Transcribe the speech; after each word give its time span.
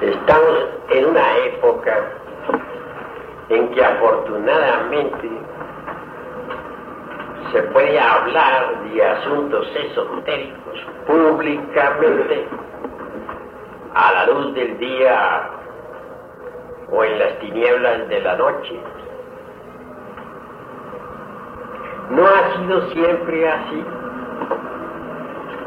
Estamos 0.00 0.68
en 0.90 1.06
una 1.06 1.36
época 1.38 1.96
en 3.48 3.70
que 3.70 3.82
afortunadamente 3.82 5.30
se 7.50 7.62
puede 7.62 7.98
hablar 7.98 8.84
de 8.84 9.02
asuntos 9.02 9.66
esotéricos 9.74 10.86
públicamente 11.06 12.46
a 13.94 14.12
la 14.12 14.26
luz 14.26 14.54
del 14.54 14.76
día 14.78 15.50
o 16.90 17.02
en 17.02 17.18
las 17.18 17.38
tinieblas 17.38 18.06
de 18.08 18.20
la 18.20 18.36
noche. 18.36 18.80
No 22.10 22.26
ha 22.26 22.56
sido 22.58 22.90
siempre 22.90 23.48
así. 23.48 23.84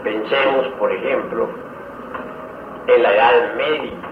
Pensemos, 0.04 0.68
por 0.78 0.92
ejemplo, 0.92 1.50
en 2.88 3.04
la 3.04 3.14
Edad 3.14 3.56
Media, 3.56 4.09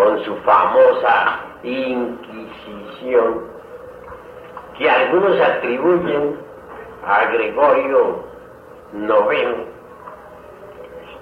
con 0.00 0.24
su 0.24 0.34
famosa 0.36 1.40
Inquisición, 1.62 3.44
que 4.78 4.88
algunos 4.88 5.38
atribuyen 5.38 6.38
a 7.06 7.26
Gregorio 7.26 8.24
IX 8.94 9.56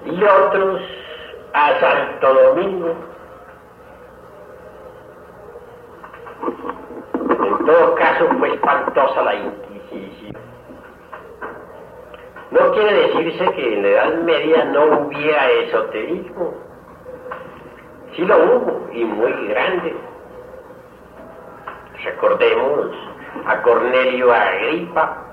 y 0.04 0.22
otros 0.22 0.80
a 1.54 1.80
Santo 1.80 2.34
Domingo. 2.34 2.94
En 7.18 7.66
todo 7.66 7.94
caso 7.96 8.28
fue 8.38 8.54
espantosa 8.54 9.22
la 9.22 9.34
Inquisición. 9.34 10.36
No 12.52 12.72
quiere 12.74 12.92
decirse 13.08 13.52
que 13.54 13.74
en 13.74 13.82
la 13.82 13.88
Edad 13.88 14.14
Media 14.22 14.64
no 14.66 15.00
hubiera 15.00 15.50
esoterismo. 15.50 16.67
Sí 18.14 18.24
lo 18.24 18.36
hubo, 18.36 18.88
y 18.92 19.04
muy 19.04 19.32
grande. 19.48 19.94
Recordemos 22.04 22.90
a 23.46 23.62
Cornelio 23.62 24.32
Agripa, 24.32 25.24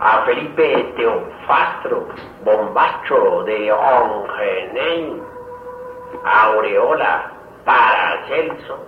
a 0.00 0.22
Felipe 0.24 0.92
Teofastro, 0.96 2.08
Bombacho 2.44 3.44
de 3.44 3.72
Ongenay, 3.72 5.22
a 6.24 6.42
Aureola 6.44 7.32
Paracelso. 7.64 8.86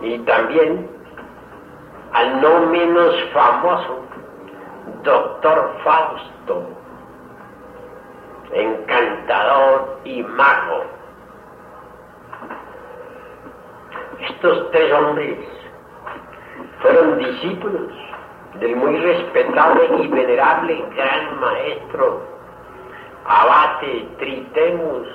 Y 0.00 0.18
también 0.20 0.90
al 2.12 2.40
no 2.40 2.66
menos 2.66 3.14
famoso 3.32 4.00
Doctor 5.02 5.76
Fausto, 5.82 6.68
encantador 8.52 9.98
y 10.04 10.22
mago. 10.22 10.84
Estos 14.20 14.70
tres 14.70 14.92
hombres 14.92 15.38
fueron 16.80 17.18
discípulos 17.18 17.92
del 18.60 18.76
muy 18.76 18.96
respetable 18.98 20.04
y 20.04 20.08
venerable 20.08 20.84
gran 20.94 21.40
maestro 21.40 22.22
Abate 23.24 24.08
Tritemus. 24.18 25.08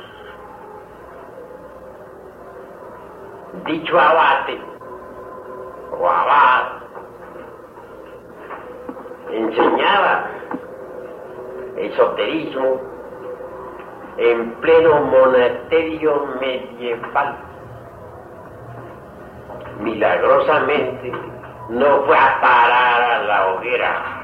Dicho 3.66 4.00
abate 4.00 4.62
o 5.92 6.10
abad 6.10 6.77
enseñaba 9.32 10.26
esoterismo 11.78 12.82
en 14.18 14.52
pleno 14.56 15.02
monasterio 15.02 16.26
medieval. 16.40 17.36
Milagrosamente 19.82 21.12
no 21.70 22.04
fue 22.04 22.18
a 22.18 22.42
parar 22.42 23.02
a 23.02 23.24
la 23.24 23.48
hoguera. 23.48 24.18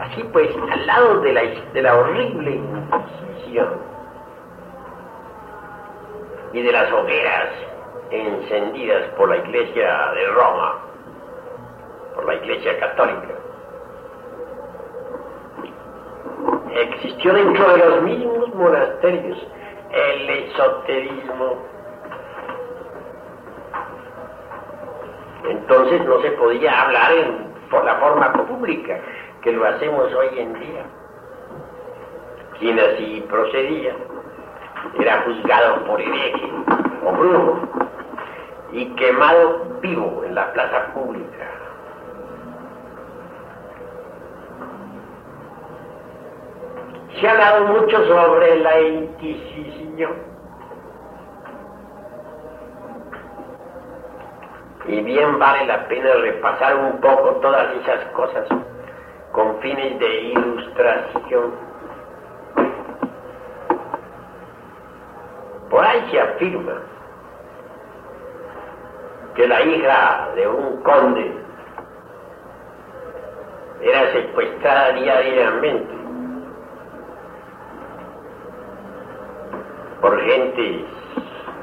Así 0.00 0.24
pues, 0.32 0.50
al 0.72 0.86
lado 0.86 1.20
de 1.20 1.32
la, 1.32 1.42
de 1.42 1.82
la 1.82 1.94
horrible 1.94 2.52
Inquisición 2.52 3.68
y 6.52 6.62
de 6.62 6.72
las 6.72 6.90
hogueras 6.90 7.69
encendidas 8.10 9.08
por 9.16 9.28
la 9.28 9.36
Iglesia 9.36 10.12
de 10.12 10.26
Roma, 10.28 10.78
por 12.14 12.26
la 12.26 12.34
Iglesia 12.34 12.78
Católica, 12.80 13.34
existió 16.72 17.32
dentro 17.32 17.72
de 17.72 17.78
los 17.78 18.02
mismos 18.02 18.54
monasterios 18.54 19.38
el 19.92 20.30
esoterismo. 20.30 21.56
Entonces 25.48 26.04
no 26.04 26.20
se 26.20 26.30
podía 26.32 26.82
hablar 26.82 27.12
por 27.70 27.84
la 27.84 27.96
forma 27.96 28.32
pública 28.32 29.00
que 29.42 29.52
lo 29.52 29.64
hacemos 29.66 30.12
hoy 30.12 30.38
en 30.38 30.54
día. 30.54 30.86
Quien 32.58 32.78
así 32.78 33.24
procedía 33.28 33.94
era 34.98 35.22
juzgado 35.22 35.84
por 35.86 36.00
hereje 36.00 36.50
o 37.04 37.12
brujo 37.12 37.89
y 38.72 38.86
quemado 38.94 39.78
vivo 39.80 40.22
en 40.24 40.34
la 40.34 40.52
plaza 40.52 40.92
pública. 40.94 41.46
Se 47.20 47.28
ha 47.28 47.32
hablado 47.32 47.66
mucho 47.66 48.06
sobre 48.06 48.60
la 48.60 48.80
Inquisición 48.80 50.30
y 54.86 55.00
bien 55.02 55.38
vale 55.38 55.66
la 55.66 55.86
pena 55.88 56.14
repasar 56.14 56.76
un 56.76 57.00
poco 57.00 57.36
todas 57.42 57.74
esas 57.76 58.04
cosas 58.12 58.48
con 59.32 59.58
fines 59.60 59.98
de 59.98 60.20
ilustración. 60.22 61.54
Por 65.68 65.84
ahí 65.84 66.08
se 66.10 66.20
afirma 66.20 66.82
que 69.34 69.46
la 69.46 69.62
hija 69.62 70.28
de 70.34 70.48
un 70.48 70.82
conde 70.82 71.32
era 73.80 74.12
secuestrada 74.12 74.92
diariamente 74.92 75.94
por 80.00 80.20
gente 80.22 80.84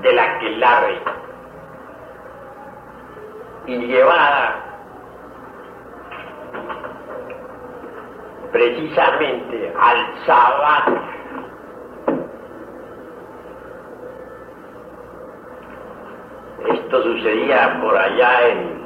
de 0.02 0.14
la 0.14 0.40
que 0.40 0.50
larre 0.52 1.02
y 3.66 3.78
llevada 3.78 4.68
precisamente 8.52 9.74
al 9.80 10.26
Sabbat. 10.26 11.17
Esto 16.68 17.04
sucedía 17.04 17.80
por 17.82 17.98
allá 17.98 18.48
en 18.50 18.82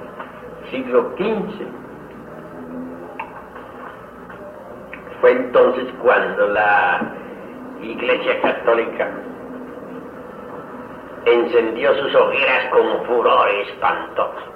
siglo 0.70 1.12
XV. 1.18 1.68
Fue 5.22 5.32
entonces 5.32 5.88
cuando 6.02 6.48
la 6.48 7.02
Iglesia 7.82 8.42
Católica 8.42 9.10
encendió 11.26 11.94
sus 11.96 12.16
hogueras 12.16 12.70
con 12.72 13.06
furor 13.06 13.50
espantoso. 13.68 14.52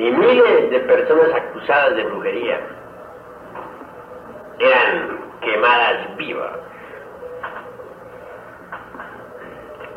y 0.00 0.10
miles 0.10 0.70
de 0.70 0.80
personas 0.80 1.28
acusadas 1.34 1.94
de 1.94 2.04
brujería 2.04 2.60
eran 4.58 5.18
quemadas 5.42 6.16
vivas. 6.16 6.58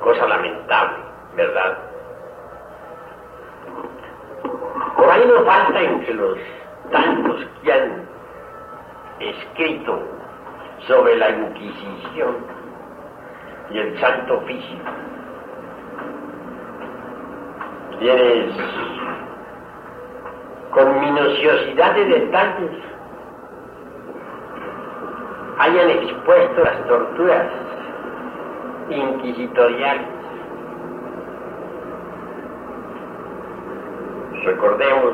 Cosa 0.03 0.27
lamentable, 0.27 0.97
¿verdad? 1.35 1.77
Por 4.97 5.09
ahí 5.09 5.25
no 5.25 5.45
falta 5.45 5.81
entre 5.81 6.13
los 6.13 6.37
tantos 6.91 7.45
que 7.63 7.73
han 7.73 8.07
escrito 9.19 9.99
sobre 10.87 11.15
la 11.15 11.29
Inquisición 11.29 12.35
y 13.71 13.77
el 13.79 13.99
Santo 13.99 14.37
Oficio. 14.39 14.77
Tienes 17.99 18.53
con 20.71 20.99
minuciosidad 20.99 21.95
de 21.95 22.05
detalles 22.05 22.71
hayan 25.59 25.89
expuesto 25.91 26.63
las 26.63 26.87
torturas 26.87 27.62
inquisitorial. 28.89 29.97
Recordemos 34.45 35.13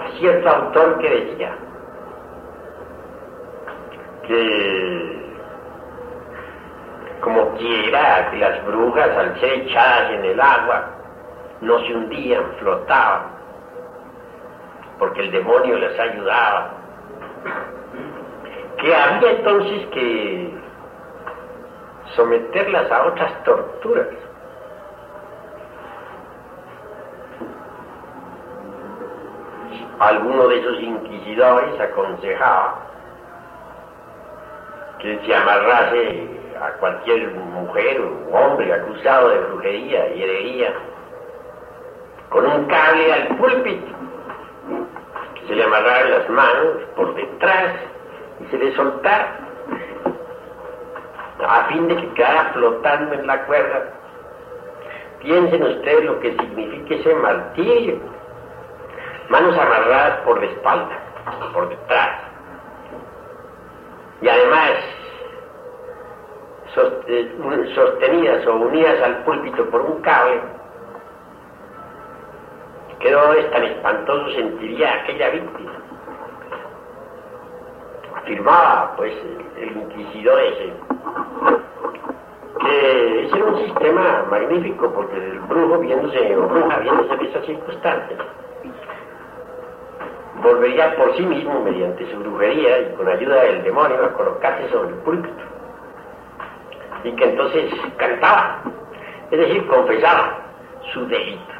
a 0.00 0.18
cierto 0.18 0.48
autor 0.48 0.98
que 0.98 1.10
decía 1.10 1.56
que 4.26 5.26
como 7.20 7.54
quiera 7.54 8.30
que 8.30 8.36
las 8.38 8.64
brujas 8.66 9.08
al 9.16 9.40
ser 9.40 9.52
echadas 9.54 10.12
en 10.12 10.24
el 10.26 10.40
agua 10.40 10.90
no 11.60 11.78
se 11.80 11.94
hundían, 11.94 12.44
flotaban, 12.58 13.22
porque 14.98 15.22
el 15.22 15.32
demonio 15.32 15.78
les 15.78 15.98
ayudaba. 15.98 16.70
Que 18.78 18.94
había 18.94 19.30
entonces 19.32 19.86
que 19.88 20.65
someterlas 22.16 22.90
a 22.90 23.06
otras 23.06 23.44
torturas. 23.44 24.08
Alguno 29.98 30.48
de 30.48 30.58
esos 30.58 30.80
inquisidores 30.82 31.80
aconsejaba 31.80 32.82
que 34.98 35.20
se 35.24 35.34
amarrase 35.34 36.28
a 36.60 36.70
cualquier 36.78 37.30
mujer 37.30 38.00
o 38.00 38.36
hombre 38.36 38.72
acusado 38.72 39.28
de 39.28 39.38
brujería 39.40 40.14
y 40.14 40.22
herería 40.22 40.74
con 42.30 42.46
un 42.46 42.66
cable 42.66 43.12
al 43.12 43.28
púlpito, 43.36 43.86
que 45.34 45.46
se 45.46 45.54
le 45.54 45.64
amarrara 45.64 46.08
las 46.08 46.28
manos 46.28 46.82
por 46.96 47.14
detrás 47.14 47.76
y 48.40 48.46
se 48.50 48.58
le 48.58 48.74
soltara 48.74 49.45
a 51.44 51.64
fin 51.68 51.88
de 51.88 51.96
que 51.96 52.14
quedara 52.14 52.52
flotando 52.52 53.14
en 53.14 53.26
la 53.26 53.44
cuerda. 53.46 53.92
Piensen 55.20 55.62
ustedes 55.62 56.04
lo 56.04 56.20
que 56.20 56.36
significa 56.36 56.94
ese 56.94 57.14
martirio. 57.14 57.98
Manos 59.28 59.58
amarradas 59.58 60.18
por 60.20 60.40
la 60.40 60.46
espalda, 60.46 60.98
por 61.52 61.68
detrás. 61.68 62.20
Y 64.22 64.28
además 64.28 64.72
eh, 67.06 67.72
sostenidas 67.74 68.46
o 68.46 68.56
unidas 68.56 69.02
al 69.02 69.24
púlpito 69.24 69.64
por 69.70 69.80
un 69.80 70.00
cable, 70.02 70.40
que 73.00 73.10
no 73.10 73.32
es 73.32 73.50
tan 73.50 73.64
espantoso 73.64 74.30
sentiría 74.32 74.94
aquella 74.94 75.30
víctima. 75.30 75.72
Afirmaba, 78.26 78.92
pues, 78.96 79.14
el 79.56 79.76
inquisidor 79.76 80.40
ese, 80.40 80.72
que 82.58 83.24
ese 83.24 83.36
era 83.36 83.44
un 83.44 83.58
sistema 83.58 84.26
magnífico, 84.28 84.92
porque 84.92 85.16
el 85.16 85.38
brujo 85.42 85.78
viéndose, 85.78 86.36
o 86.36 86.48
bruja 86.48 86.76
viéndose 86.80 87.14
en 87.14 87.20
esas 87.20 87.46
circunstancias, 87.46 88.20
volvería 90.42 90.96
por 90.96 91.14
sí 91.16 91.22
mismo, 91.22 91.60
mediante 91.60 92.10
su 92.10 92.18
brujería 92.18 92.80
y 92.80 92.94
con 92.94 93.06
ayuda 93.06 93.44
del 93.44 93.62
demonio, 93.62 94.04
a 94.04 94.12
colocarse 94.14 94.70
sobre 94.70 94.88
el 94.88 94.96
púlpito. 94.96 95.44
Y 97.04 97.12
que 97.12 97.24
entonces 97.26 97.72
cantaba, 97.96 98.60
es 99.30 99.38
decir, 99.38 99.64
confesaba 99.68 100.40
su 100.92 101.06
delito. 101.06 101.55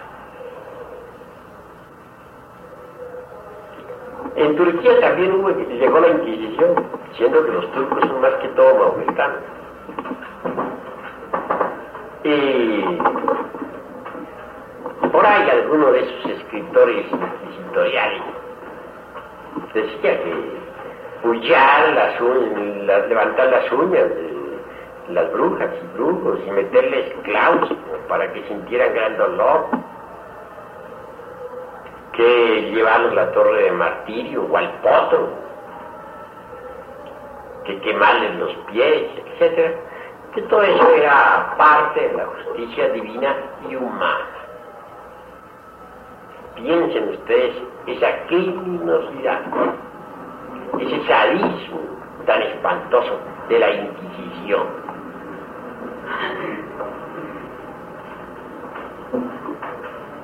En 4.37 4.55
Turquía 4.55 5.00
también 5.00 5.33
hubo, 5.33 5.49
llegó 5.49 5.99
la 5.99 6.09
Inquisición, 6.09 6.75
siendo 7.17 7.44
que 7.44 7.53
los 7.53 7.73
turcos 7.73 8.00
son 8.06 8.21
más 8.21 8.35
que 8.35 8.49
todo 8.49 8.75
maometanos. 8.75 9.38
Y 12.23 12.99
por 15.11 15.25
ahí 15.25 15.49
alguno 15.49 15.91
de 15.93 16.00
esos 16.00 16.27
escritores 16.33 17.06
inquisitoriales 17.11 18.23
decía 19.73 20.23
que 20.23 20.35
pullar 21.23 21.93
las 21.94 22.21
uñas, 22.21 23.09
levantar 23.09 23.49
las 23.49 23.73
uñas 23.73 24.09
de 24.09 24.37
las 25.11 25.33
brujas 25.33 25.71
y 25.83 25.97
brujos 25.97 26.41
y 26.47 26.50
meterles 26.50 27.15
clavos 27.23 27.73
para 28.09 28.31
que 28.33 28.43
sintieran 28.49 28.93
gran 28.93 29.17
dolor 29.17 29.67
que 32.16 32.70
llevarlos 32.72 33.12
a 33.12 33.14
la 33.14 33.32
torre 33.32 33.64
de 33.64 33.72
martirio 33.72 34.46
o 34.50 34.56
al 34.56 34.70
potro, 34.80 35.28
que 37.64 37.80
quemarles 37.80 38.36
los 38.36 38.54
pies, 38.70 39.10
etc. 39.38 39.76
Que 40.34 40.42
todo 40.42 40.62
eso 40.62 40.90
era 40.94 41.54
parte 41.58 42.08
de 42.08 42.14
la 42.14 42.26
justicia 42.26 42.88
divina 42.90 43.36
y 43.68 43.76
humana. 43.76 44.26
Piensen 46.56 47.08
ustedes 47.10 47.54
esa 47.86 48.26
criminosidad, 48.28 49.42
ese 50.80 51.06
sadismo 51.06 51.80
tan 52.24 52.42
espantoso 52.42 53.18
de 53.48 53.58
la 53.58 53.70
Inquisición. 53.70 54.66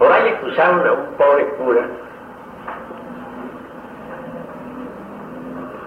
Por 0.02 0.10
ahí 0.10 0.30
acusaron 0.30 0.84
a 0.84 0.92
un 0.94 1.14
pobre 1.14 1.44
cura 1.50 1.82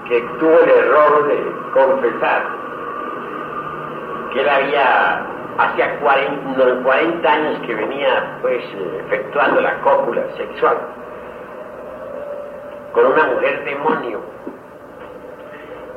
que 0.07 0.21
tuvo 0.39 0.57
el 0.57 0.69
error 0.69 1.27
de 1.27 1.51
confesar 1.73 2.43
que 4.31 4.39
él 4.39 4.47
había, 4.47 5.25
hacía 5.57 5.99
40, 5.99 6.83
40 6.83 7.29
años 7.29 7.59
que 7.67 7.75
venía 7.75 8.37
pues 8.41 8.63
efectuando 9.05 9.59
la 9.59 9.81
cópula 9.81 10.21
sexual 10.37 10.77
con 12.93 13.07
una 13.07 13.23
mujer 13.33 13.65
demonio. 13.65 14.21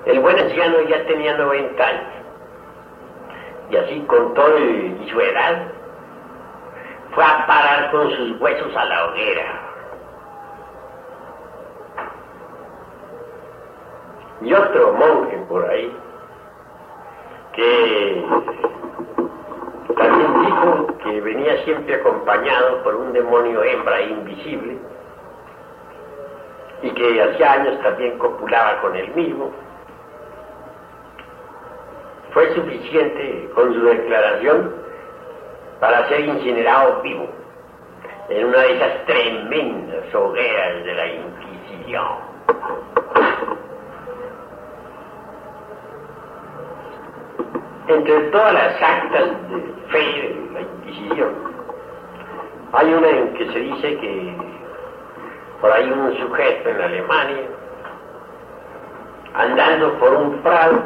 El 0.06 0.18
buen 0.18 0.40
anciano 0.40 0.80
ya 0.88 1.06
tenía 1.06 1.36
90 1.36 1.84
años 1.86 2.12
y 3.70 3.76
así 3.76 4.00
con 4.08 4.34
todo 4.34 4.58
y 4.58 5.08
su 5.08 5.20
edad 5.20 5.77
fue 7.18 7.26
a 7.26 7.46
parar 7.48 7.90
con 7.90 8.08
sus 8.12 8.40
huesos 8.40 8.76
a 8.76 8.84
la 8.84 9.06
hoguera. 9.06 9.60
Y 14.40 14.54
otro 14.54 14.92
monje 14.92 15.36
por 15.48 15.68
ahí, 15.68 15.92
que 17.54 18.24
también 19.96 20.42
dijo 20.44 20.86
que 21.02 21.20
venía 21.20 21.64
siempre 21.64 21.96
acompañado 21.96 22.84
por 22.84 22.94
un 22.94 23.12
demonio 23.12 23.64
hembra 23.64 24.00
invisible 24.00 24.78
y 26.82 26.90
que 26.92 27.20
hacía 27.20 27.52
años 27.52 27.82
también 27.82 28.16
copulaba 28.18 28.80
con 28.80 28.94
él 28.94 29.12
mismo. 29.16 29.50
Fue 32.30 32.54
suficiente 32.54 33.50
con 33.56 33.74
su 33.74 33.80
declaración 33.86 34.87
para 35.80 36.08
ser 36.08 36.20
incinerado 36.20 37.00
vivo 37.02 37.28
en 38.28 38.46
una 38.46 38.58
de 38.58 38.76
esas 38.76 39.06
tremendas 39.06 40.14
hogueras 40.14 40.84
de 40.84 40.94
la 40.94 41.06
Inquisición. 41.06 42.06
Entre 47.88 48.20
todas 48.30 48.52
las 48.52 48.82
actas 48.82 49.50
de 49.50 49.74
fe 49.88 49.98
de 49.98 50.50
la 50.52 50.60
Inquisición, 50.60 51.34
hay 52.72 52.92
una 52.92 53.08
en 53.08 53.34
que 53.34 53.50
se 53.50 53.58
dice 53.60 53.98
que 53.98 54.36
por 55.60 55.72
ahí 55.72 55.90
un 55.90 56.16
sujeto 56.18 56.68
en 56.68 56.80
Alemania, 56.80 57.46
andando 59.34 59.98
por 59.98 60.12
un 60.12 60.42
prado, 60.42 60.82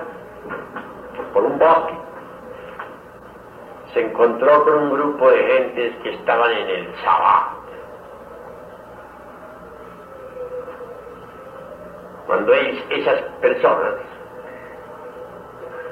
por 1.33 1.43
un 1.45 1.59
bosque, 1.59 2.02
se 3.93 4.01
encontró 4.01 4.65
con 4.65 4.75
un 4.75 4.93
grupo 4.93 5.31
de 5.31 5.39
gentes 5.39 5.93
que 6.03 6.15
estaban 6.15 6.51
en 6.51 6.69
el 6.69 6.95
Sabbat. 7.05 7.63
Cuando 12.27 12.53
esas 12.55 13.21
personas 13.41 13.95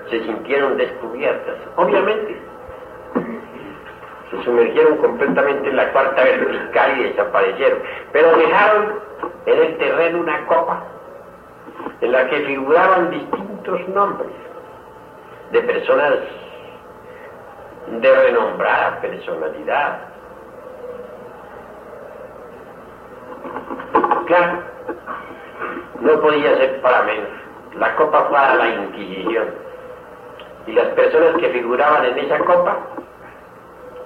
se 0.09 0.25
sintieron 0.25 0.77
descubiertas, 0.79 1.57
obviamente 1.77 2.41
se 4.31 4.43
sumergieron 4.45 4.97
completamente 4.99 5.69
en 5.69 5.77
la 5.77 5.93
cuarta 5.93 6.25
vertical 6.25 6.99
y 6.99 7.03
desaparecieron, 7.05 7.81
pero 8.13 8.37
dejaron 8.37 9.01
en 9.47 9.59
el 9.59 9.77
terreno 9.77 10.21
una 10.21 10.47
copa 10.47 10.85
en 12.01 12.13
la 12.13 12.29
que 12.29 12.37
figuraban 12.47 13.11
distintos 13.11 13.89
nombres 13.89 14.31
de 15.53 15.61
personas 15.63 16.15
de 17.91 18.15
renombrada 18.15 19.01
personalidad. 19.01 19.99
Claro, 24.27 24.59
no 26.01 26.21
podía 26.21 26.57
ser 26.57 26.81
para 26.81 27.03
menos. 27.03 27.29
La 27.77 27.97
copa 27.97 28.27
fue 28.29 28.39
a 28.39 28.55
la 28.55 28.69
Inquisición. 28.69 29.49
Y 30.67 30.73
las 30.73 30.89
personas 30.89 31.37
que 31.41 31.49
figuraban 31.49 32.05
en 32.05 32.19
esa 32.19 32.39
copa, 32.39 32.79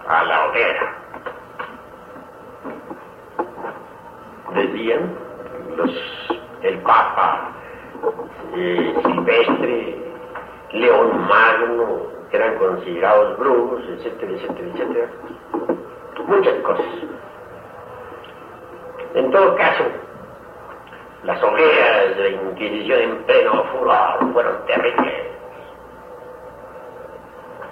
a 0.06 0.24
la 0.24 0.46
hoguera. 0.46 1.04
procedían, 4.54 5.14
los, 5.76 5.90
el 6.62 6.78
Papa, 6.78 7.50
eh, 8.56 8.94
Silvestre, 9.04 9.96
León 10.72 11.26
Magno, 11.28 12.13
eran 12.36 12.56
considerados 12.56 13.38
brujos, 13.38 13.82
etcétera, 13.88 14.32
etcétera, 14.32 14.68
etcétera. 14.72 15.08
Muchas 16.26 16.54
cosas. 16.60 16.86
En 19.14 19.30
todo 19.30 19.54
caso, 19.56 19.84
las 21.24 21.42
hogueras 21.42 22.16
de 22.16 22.30
la 22.30 22.42
Inquisición 22.50 23.00
en 23.00 23.24
pleno 23.24 23.64
furor 23.64 24.32
fueron 24.32 24.66
terribles. 24.66 25.14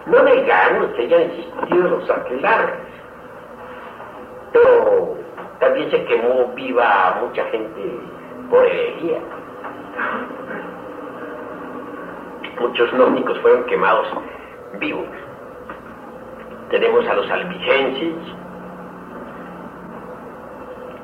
No 0.07 0.23
negamos 0.23 0.87
que 0.95 1.03
hayan 1.03 1.21
existido 1.23 1.89
los 1.89 2.11
aquelares, 2.11 2.77
pero 4.53 5.17
también 5.61 5.91
se 5.91 6.05
quemó 6.05 6.53
viva 6.55 7.09
a 7.09 7.21
mucha 7.21 7.45
gente 7.47 8.01
por 8.51 8.65
herejía. 8.67 9.19
Muchos 12.61 12.93
gnósticos 12.93 13.41
fueron 13.41 13.65
quemados 13.65 14.07
vivos. 14.79 15.07
Tenemos 16.71 17.07
a 17.07 17.15
los 17.15 17.31
albigenses, 17.31 18.15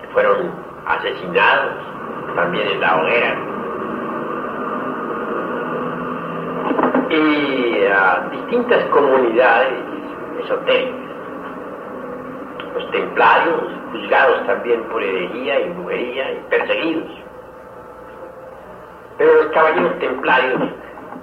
que 0.01 0.09
fueron 0.09 0.51
asesinados 0.87 1.75
también 2.35 2.69
en 2.69 2.81
la 2.81 2.97
hoguera. 2.97 3.37
Y 7.11 7.87
a 7.87 8.29
distintas 8.31 8.85
comunidades 8.87 9.75
esotéricas. 10.45 11.09
Los 12.75 12.91
templarios, 12.91 13.63
juzgados 13.93 14.47
también 14.47 14.83
por 14.85 15.03
herejía 15.03 15.61
y 15.61 15.71
brujería 15.71 16.33
y 16.33 16.37
perseguidos. 16.51 17.11
Pero 19.17 19.35
los 19.35 19.47
caballeros 19.47 19.99
templarios 19.99 20.63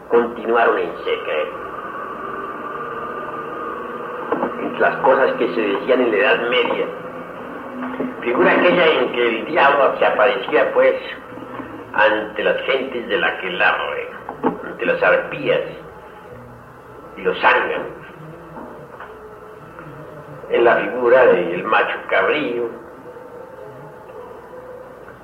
continuaron 0.09 0.77
en 0.79 0.97
secreto. 0.97 1.74
Las 4.79 4.95
cosas 4.97 5.31
que 5.33 5.47
se 5.55 5.61
decían 5.61 6.01
en 6.01 6.11
la 6.11 6.17
Edad 6.17 6.49
Media 6.49 6.85
Figura 8.21 8.51
aquella 8.53 8.87
en 8.87 9.11
que 9.11 9.27
el 9.27 9.45
diablo 9.45 9.97
se 9.99 10.05
aparecía 10.05 10.73
pues 10.73 10.95
ante 11.93 12.43
las 12.43 12.59
gentes 12.63 13.07
de 13.07 13.17
la 13.17 13.37
que 13.39 13.51
la 13.51 13.77
ante 14.43 14.85
las 14.85 15.03
arpías 15.03 15.61
y 17.17 17.21
los 17.21 17.39
zánganos, 17.39 17.87
en 20.49 20.63
la 20.63 20.75
figura 20.75 21.25
del 21.27 21.63
macho 21.63 21.97
cabrillo, 22.09 22.69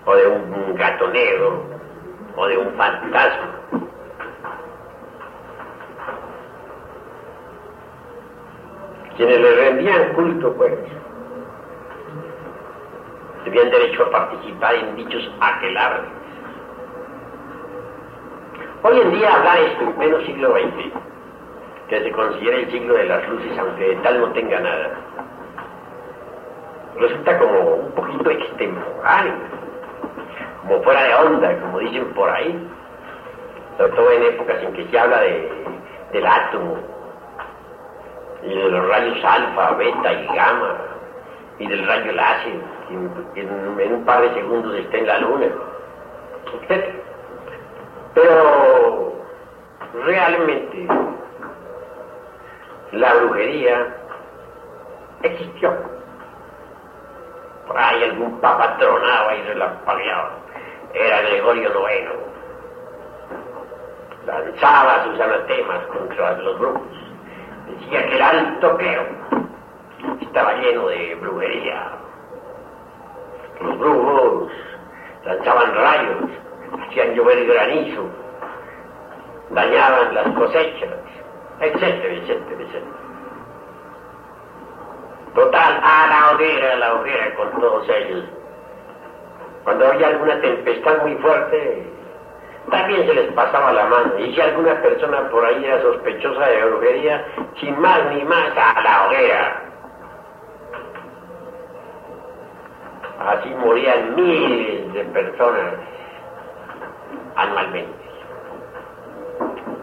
o 0.06 0.16
de 0.16 0.28
un 0.28 0.76
gato 0.76 1.08
negro, 1.10 1.66
o 2.36 2.48
de 2.48 2.58
un 2.58 2.74
fantasma. 2.76 3.81
Quienes 9.18 9.40
le 9.40 9.56
rendían 9.56 10.14
culto, 10.14 10.54
pues, 10.54 10.74
tenían 13.44 13.70
derecho 13.70 14.04
a 14.04 14.12
participar 14.12 14.76
en 14.76 14.96
dichos 14.96 15.32
aquelarres. 15.42 16.10
Hoy 18.84 19.00
en 19.00 19.12
día 19.12 19.36
hablar 19.36 19.60
esto 19.60 19.84
en 19.84 19.94
pleno 19.94 20.22
siglo 20.22 20.54
XX, 20.54 20.92
que 21.90 22.04
se 22.04 22.12
considera 22.12 22.58
el 22.58 22.72
siglo 22.72 22.94
de 22.96 23.04
las 23.04 23.28
luces, 23.30 23.60
aunque 23.60 23.90
de 23.90 23.96
tal 23.98 24.22
no 24.22 24.32
tenga 24.32 24.60
nada, 24.60 24.92
resulta 26.98 27.38
como 27.38 27.60
un 27.76 27.92
poquito 27.92 28.30
extemporáneo, 28.30 29.34
como 30.62 30.82
fuera 30.84 31.04
de 31.04 31.16
onda, 31.16 31.60
como 31.60 31.80
dicen 31.80 32.06
por 32.14 32.30
ahí, 32.30 32.68
sobre 33.78 33.92
todo 33.92 34.12
en 34.12 34.24
épocas 34.24 34.64
en 34.64 34.74
que 34.74 34.88
se 34.88 35.00
habla 35.00 35.22
de, 35.22 35.52
del 36.14 36.26
átomo 36.26 37.01
de 38.42 38.70
los 38.70 38.88
rayos 38.88 39.24
alfa, 39.24 39.72
beta 39.72 40.14
y 40.14 40.26
gamma 40.36 40.78
y 41.60 41.68
del 41.68 41.86
rayo 41.86 42.12
láser 42.14 42.60
en, 43.36 43.94
un 43.94 44.06
par 44.06 44.22
de 44.22 44.34
segundos 44.34 44.76
está 44.76 44.98
en 44.98 45.08
la 45.08 45.18
luna. 45.20 45.48
Pero 48.14 49.14
realmente 50.06 50.88
la 52.92 53.14
brujería 53.14 53.96
existió. 55.24 55.74
Por 57.68 57.78
ahí 57.78 58.04
algún 58.04 58.40
papa 58.42 58.76
tronaba 58.78 59.36
y 59.36 59.42
relampagueaba. 59.44 60.32
Era 60.94 61.22
Gregorio 61.22 61.70
IX. 61.70 62.12
Lanzaba 64.26 65.06
sus 65.06 65.20
anatemas 65.20 65.86
contra 65.88 66.38
los 66.38 66.60
brujos. 66.60 67.01
Decía 67.68 68.06
que 68.08 68.16
el 68.16 68.22
alto 68.22 68.78
clero 68.78 69.06
estaba 70.22 70.54
lleno 70.54 70.88
de 70.88 71.16
brujería, 71.16 71.92
los 73.62 73.78
brujos 73.78 74.52
lanzaban 75.26 75.76
rayos, 75.76 76.30
hacían 76.88 77.14
llover 77.14 77.46
granizo, 77.46 78.10
dañaban 79.52 80.16
las 80.16 80.28
cosechas, 80.34 80.90
etcétera, 81.60 82.14
etcétera, 82.14 82.62
etcétera. 82.62 82.86
Total, 85.36 85.80
a 85.84 86.08
la 86.08 86.32
hoguera, 86.32 86.74
a 86.74 86.76
la 86.76 86.94
hoguera 86.96 87.36
con 87.36 87.52
todos 87.62 87.88
ellos. 87.88 88.26
Cuando 89.64 89.88
había 89.88 90.08
alguna 90.08 90.42
tempestad 90.42 91.02
muy 91.04 91.16
fuerte, 91.16 91.88
también 92.70 93.08
se 93.08 93.14
les 93.14 93.34
pasaba 93.34 93.74
la 93.74 93.86
mano. 93.86 94.20
Y 94.20 94.34
si 94.34 94.42
alguna 94.42 94.82
persona 94.82 95.30
por 95.30 95.46
ahí 95.46 95.66
era 95.66 95.82
sospechosa 95.82 96.46
de 96.46 96.66
brujería, 96.66 97.26
sin 97.60 97.80
más 97.80 98.06
ni 98.14 98.24
más, 98.24 98.52
a 98.56 98.82
la 98.82 99.08
hoguera. 99.08 99.62
Así 103.20 103.50
morían 103.50 104.16
miles 104.16 104.94
de 104.94 105.04
personas 105.06 105.74
anualmente. 107.36 107.94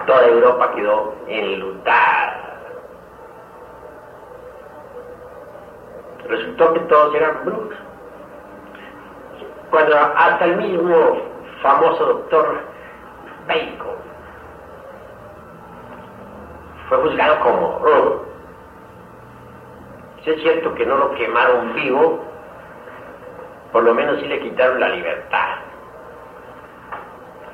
Toda 0.06 0.26
Europa 0.26 0.72
quedó 0.74 1.14
enlutada. 1.26 2.44
Resultó 6.26 6.74
que 6.74 6.80
todos 6.80 7.14
eran 7.14 7.44
brujos. 7.44 7.74
Cuando 9.70 9.96
hasta 9.96 10.44
el 10.46 10.56
mismo 10.56 11.27
famoso 11.62 12.04
doctor 12.04 12.60
Bacon 13.46 13.98
fue 16.88 16.98
juzgado 16.98 17.40
como 17.40 17.78
brujo. 17.80 18.24
es 20.24 20.40
cierto 20.42 20.74
que 20.74 20.86
no 20.86 20.96
lo 20.96 21.14
quemaron 21.14 21.74
vivo, 21.74 22.24
por 23.72 23.82
lo 23.82 23.94
menos 23.94 24.18
sí 24.20 24.26
le 24.26 24.40
quitaron 24.40 24.80
la 24.80 24.88
libertad. 24.90 25.56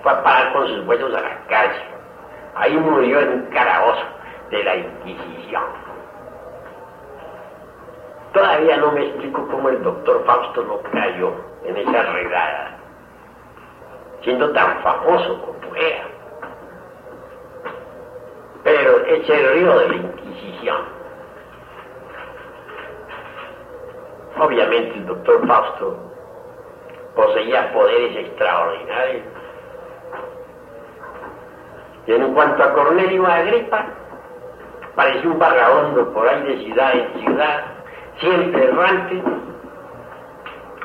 Fue 0.02 0.12
a 0.12 0.22
parar 0.22 0.52
con 0.52 0.68
sus 0.68 0.86
huesos 0.86 1.14
a 1.14 1.20
la 1.20 1.38
cárcel. 1.48 1.82
Ahí 2.56 2.76
murió 2.76 3.20
en 3.20 3.28
un 3.32 3.46
carabozo 3.46 4.04
de 4.50 4.62
la 4.62 4.76
Inquisición. 4.76 5.62
Todavía 8.32 8.76
no 8.76 8.92
me 8.92 9.06
explico 9.06 9.46
cómo 9.48 9.68
el 9.68 9.82
doctor 9.82 10.24
Fausto 10.26 10.62
no 10.64 10.80
cayó 10.90 11.32
en 11.64 11.76
esa 11.76 12.02
redada, 12.02 12.73
siendo 14.24 14.50
tan 14.52 14.82
famoso 14.82 15.40
como 15.42 15.76
era. 15.76 16.06
Pero 18.64 19.04
ese 19.04 19.48
río 19.52 19.78
de 19.78 19.88
la 19.88 19.94
Inquisición. 19.96 20.82
Obviamente 24.40 24.94
el 24.96 25.06
doctor 25.06 25.46
Fausto 25.46 25.96
poseía 27.14 27.72
poderes 27.72 28.16
extraordinarios. 28.16 29.24
Y 32.06 32.12
en 32.12 32.34
cuanto 32.34 32.62
a 32.62 32.72
Cornelio 32.72 33.26
Agripa, 33.26 33.86
parecía 34.94 35.30
un 35.30 35.38
vagabundo 35.38 36.12
por 36.12 36.28
ahí 36.28 36.42
de 36.42 36.64
ciudad 36.64 36.94
en 36.94 37.20
ciudad, 37.20 37.64
siempre 38.18 38.64
errante, 38.64 39.22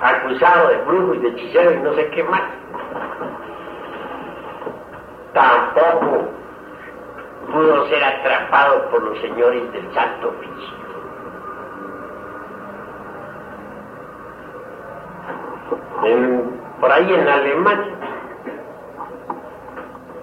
acusado 0.01 0.69
de 0.69 0.77
brujo 0.77 1.15
y 1.15 1.19
de 1.19 1.29
hechicero 1.29 1.72
y 1.72 1.77
no 1.77 1.93
sé 1.93 2.10
qué 2.12 2.24
más. 2.24 2.43
Pudo 7.51 7.88
ser 7.88 8.03
atrapado 8.03 8.89
por 8.91 9.03
los 9.03 9.19
señores 9.19 9.71
del 9.71 9.93
Santo 9.93 10.29
Oficio. 10.29 10.79
por 16.79 16.91
ahí 16.91 17.13
en 17.13 17.27
Alemania 17.27 17.93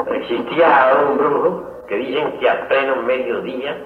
existía 0.06 0.96
un 1.06 1.18
brujo 1.18 1.84
que 1.86 1.96
dicen 1.96 2.38
que 2.38 2.48
a 2.48 2.66
pleno 2.66 2.96
mediodía 3.02 3.76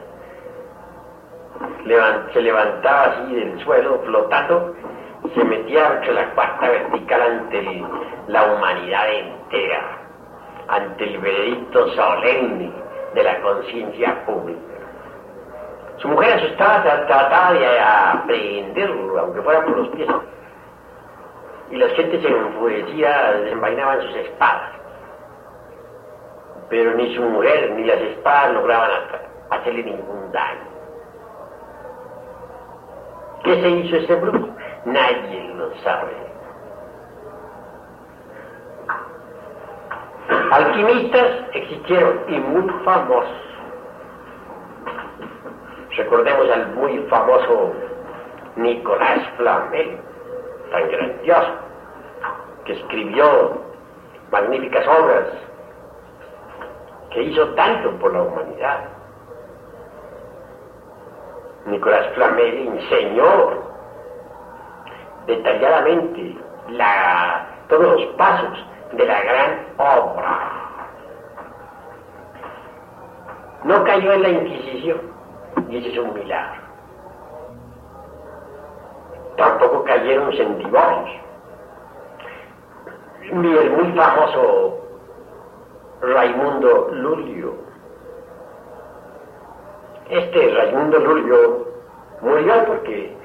se 2.33 2.43
levantaba 2.43 3.05
así 3.05 3.35
del 3.35 3.59
suelo 3.65 4.01
flotando 4.05 4.75
se 5.35 5.45
metía 5.45 5.95
entre 5.95 6.15
la 6.15 6.31
cuarta 6.31 6.69
vertical 6.69 7.23
ante 7.23 7.85
la 8.29 8.53
humanidad 8.53 9.13
entera, 9.13 10.00
ante 10.71 11.05
el 11.05 11.19
veredicto 11.19 11.89
solemne 11.91 12.73
de 13.15 13.23
la 13.23 13.41
conciencia 13.41 14.25
pública. 14.25 14.61
Su 15.99 16.09
mujer 16.09 16.39
asustada 16.39 17.07
trataba 17.07 17.53
de 17.53 17.81
aprenderlo, 17.81 19.19
aunque 19.19 19.43
fuera 19.43 19.65
por 19.65 19.77
los 19.77 19.89
pies. 19.89 20.09
Y 21.71 21.77
la 21.77 21.89
gente 21.91 22.21
se 22.23 22.29
enfurecía, 22.29 23.33
desenvainaban 23.33 24.01
sus 24.03 24.17
espadas. 24.17 24.73
Pero 26.71 26.95
ni 26.95 27.15
su 27.15 27.23
mujer 27.23 27.73
ni 27.73 27.85
las 27.85 28.01
espadas 28.01 28.55
lograban 28.55 28.91
hacerle 29.51 29.83
ningún 29.83 30.33
daño. 30.33 30.71
¿Qué 33.45 33.61
se 33.61 33.69
hizo 33.69 33.97
ese 33.97 34.15
brujo? 34.15 34.49
Nadie 34.85 35.55
lo 35.55 35.75
sabe. 35.79 36.30
Alquimistas 40.51 41.45
existieron 41.55 42.25
y 42.27 42.37
muy 42.39 42.69
famosos. 42.85 43.31
Recordemos 45.97 46.51
al 46.51 46.75
muy 46.75 46.99
famoso 47.09 47.73
Nicolás 48.57 49.21
Flamel, 49.37 50.01
tan 50.73 50.91
grandioso, 50.91 51.53
que 52.65 52.73
escribió 52.73 53.63
magníficas 54.33 54.87
obras, 54.89 55.29
que 57.11 57.23
hizo 57.23 57.47
tanto 57.55 57.93
por 58.01 58.13
la 58.13 58.23
humanidad. 58.23 58.89
Nicolás 61.67 62.09
Flamel 62.15 62.67
enseñó 62.67 63.71
detalladamente 65.27 66.37
la, 66.71 67.47
todos 67.69 68.01
los 68.01 68.07
pasos 68.17 68.67
de 68.93 69.05
la 69.07 69.23
gran 69.23 69.67
obra. 69.79 70.51
No 73.65 73.85
cayó 73.85 74.13
en 74.13 74.23
la 74.23 74.29
Inquisición, 74.31 75.01
y 75.69 75.77
ese 75.79 75.93
es 75.93 75.99
un 75.99 76.15
milagro. 76.15 76.61
Tampoco 79.37 79.85
cayeron 79.85 80.33
en 80.33 80.59
divorcios. 80.59 81.23
Ni 83.33 83.57
el 83.57 83.71
muy 83.71 83.93
famoso 83.93 84.81
Raimundo 86.01 86.89
Lulio. 86.93 87.55
Este 90.09 90.55
Raimundo 90.55 90.99
Lulio 90.99 91.69
murió 92.23 92.65
porque 92.67 93.17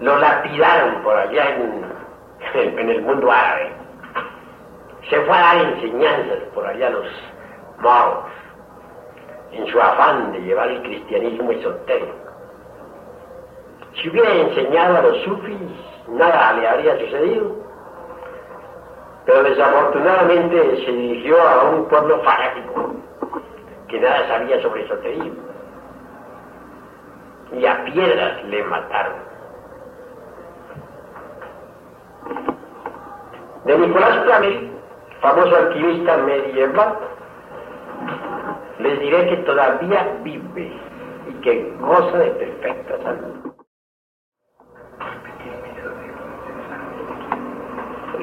lo 0.00 0.18
lapidaron 0.18 1.02
por 1.02 1.16
allá 1.16 1.56
en, 1.56 2.78
en 2.78 2.90
el 2.90 3.02
mundo 3.02 3.30
árabe. 3.30 3.75
Se 5.08 5.20
fue 5.20 5.36
a 5.36 5.40
dar 5.40 5.56
enseñanzas 5.58 6.38
por 6.54 6.66
allá 6.66 6.88
a 6.88 6.90
los 6.90 7.06
moros, 7.78 8.24
en 9.52 9.66
su 9.66 9.80
afán 9.80 10.32
de 10.32 10.40
llevar 10.40 10.68
el 10.68 10.82
cristianismo 10.82 11.50
esotérico. 11.52 12.14
Si 13.94 14.10
hubiera 14.10 14.32
enseñado 14.32 14.98
a 14.98 15.02
los 15.02 15.16
sufis, 15.22 15.58
nada 16.08 16.52
le 16.54 16.68
habría 16.68 16.98
sucedido. 16.98 17.56
Pero 19.24 19.42
desafortunadamente 19.42 20.84
se 20.84 20.92
dirigió 20.92 21.40
a 21.40 21.70
un 21.70 21.88
pueblo 21.88 22.20
fanático 22.22 22.94
que 23.88 24.00
nada 24.00 24.26
sabía 24.28 24.60
sobre 24.62 24.84
esoterismo. 24.84 25.42
Y 27.52 27.64
a 27.64 27.84
piedras 27.84 28.44
le 28.44 28.62
mataron. 28.64 29.26
de 33.66 33.78
Nicolás 33.78 34.22
Flamel, 34.24 34.75
famoso 35.20 35.56
alquimista 35.56 36.16
medieval, 36.18 36.98
les 38.78 39.00
diré 39.00 39.28
que 39.28 39.36
todavía 39.38 40.18
vive 40.22 40.72
y 41.28 41.32
que 41.40 41.76
goza 41.80 42.18
de 42.18 42.30
perfecta 42.30 43.02
salud. 43.02 43.52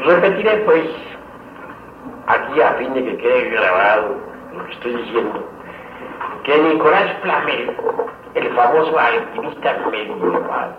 Repetiré 0.06 0.58
pues, 0.66 0.90
aquí 2.28 2.62
a 2.62 2.74
fin 2.74 2.94
de 2.94 3.04
que 3.06 3.18
quede 3.18 3.50
grabado 3.50 4.16
lo 4.54 4.66
que 4.66 4.72
estoy 4.74 4.96
diciendo, 4.98 5.50
que 6.44 6.58
Nicolás 6.62 7.18
Flamel, 7.22 7.76
el 8.36 8.50
famoso 8.54 9.00
alquimista 9.00 9.78
medieval, 9.90 10.76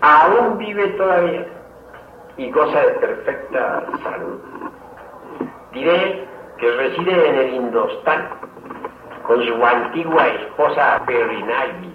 aún 0.00 0.58
vive 0.58 0.88
todavía 0.88 1.59
y 2.40 2.50
goza 2.50 2.80
de 2.80 2.92
perfecta 2.92 3.84
salud. 4.02 4.40
Diré 5.72 6.26
que 6.56 6.70
reside 6.72 7.28
en 7.28 7.34
el 7.34 7.54
Indostán 7.54 8.30
con 9.26 9.44
su 9.44 9.62
antigua 9.62 10.26
esposa 10.26 11.02
Perinagi. 11.04 11.94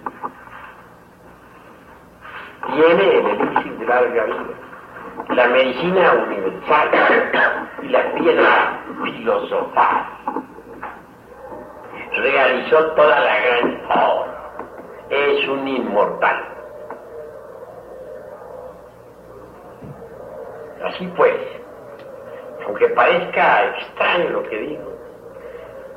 Tiene 2.75 3.17
el 3.17 3.25
elixir 3.25 3.77
de 3.79 3.85
larga 3.87 4.23
vida, 4.25 5.35
la 5.35 5.47
medicina 5.47 6.13
universal 6.13 6.89
y 7.81 7.87
la 7.87 8.13
piedra 8.13 8.79
filosofal. 9.03 10.05
Realizó 12.17 12.85
toda 12.91 13.19
la 13.19 13.39
gran 13.39 13.81
obra. 13.89 14.53
Es 15.09 15.47
un 15.47 15.67
inmortal. 15.67 16.54
Así 20.95 21.11
pues, 21.17 21.35
aunque 22.65 22.87
parezca 22.87 23.65
extraño 23.65 24.29
lo 24.29 24.43
que 24.43 24.57
digo, 24.57 24.93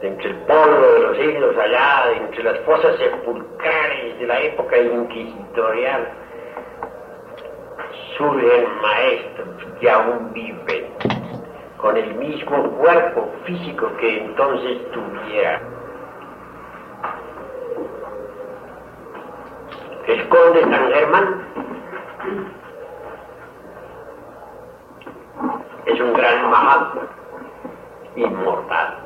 de 0.01 0.09
entre 0.09 0.31
el 0.31 0.37
polvo 0.39 0.93
de 0.93 0.99
los 0.99 1.17
siglos 1.17 1.57
allá, 1.57 2.07
de 2.09 2.17
entre 2.17 2.43
las 2.43 2.59
fosas 2.61 2.97
sepulcrales 2.97 4.19
de 4.19 4.27
la 4.27 4.41
época 4.41 4.77
inquisitorial, 4.77 6.09
surgen 8.17 8.67
maestros 8.83 9.49
que 9.81 9.89
aún 9.89 10.33
viven 10.33 10.87
con 11.77 11.97
el 11.97 12.17
mismo 12.17 12.69
cuerpo 12.79 13.31
físico 13.45 13.93
que 14.01 14.19
entonces 14.25 14.79
tuviera. 14.91 15.61
El 20.09 20.29
conde 20.29 20.61
San 20.63 20.93
Germán 20.93 21.49
es 25.89 26.01
un 26.01 26.13
gran 26.13 26.51
Mahatma, 26.51 27.03
inmortal. 28.15 28.99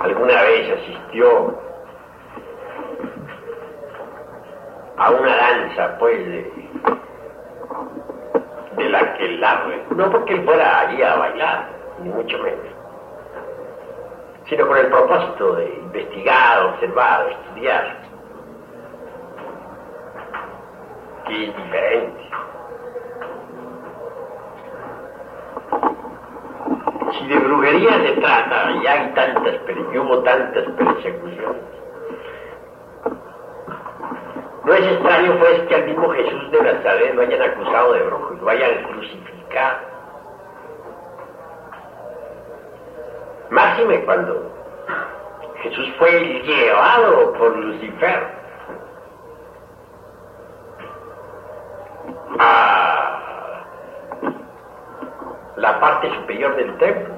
Alguna 0.00 0.42
vez 0.42 0.78
asistió 0.78 1.58
a 4.98 5.10
una 5.10 5.36
danza, 5.36 5.98
pues, 5.98 6.18
de, 6.18 6.52
la 8.90 9.14
que 9.14 9.28
largue, 9.38 9.86
no 9.96 10.10
porque 10.10 10.34
él 10.34 10.44
fuera 10.44 10.80
allí 10.80 11.02
a 11.02 11.16
bailar, 11.16 11.68
ni 12.02 12.10
mucho 12.10 12.38
menos, 12.38 12.66
sino 14.48 14.66
con 14.66 14.78
el 14.78 14.86
propósito 14.88 15.54
de 15.56 15.74
investigar, 15.74 16.66
observar, 16.66 17.28
estudiar, 17.30 17.96
que 21.26 21.44
es 21.44 21.56
diferente. 21.56 22.28
Si 27.18 27.26
de 27.26 27.38
brujería 27.38 27.90
se 27.98 28.12
trata, 28.20 28.70
y 28.72 28.86
hay 28.86 29.12
tantas, 29.14 29.54
y 29.92 29.98
hubo 29.98 30.22
tantas 30.22 30.64
persecuciones, 30.72 31.62
no 34.64 34.74
es 34.74 34.86
extraño 34.86 35.38
pues 35.38 35.60
que 35.62 35.74
al 35.74 35.84
mismo 35.86 36.10
Jesús 36.10 36.50
de 36.50 36.62
Nazaret 36.62 37.14
lo 37.14 37.22
hayan 37.22 37.42
acusado 37.42 37.92
de 37.94 38.02
brujo 38.02 38.34
y 38.34 38.40
lo 38.40 38.48
hayan 38.50 38.84
crucificado. 38.84 39.78
Máxime 43.50 44.04
cuando 44.04 44.52
Jesús 45.62 45.88
fue 45.98 46.42
llevado 46.44 47.32
por 47.32 47.56
Lucifer 47.56 48.28
a 52.38 53.64
la 55.56 55.80
superior 56.38 56.56
del 56.56 56.78
templo. 56.78 57.14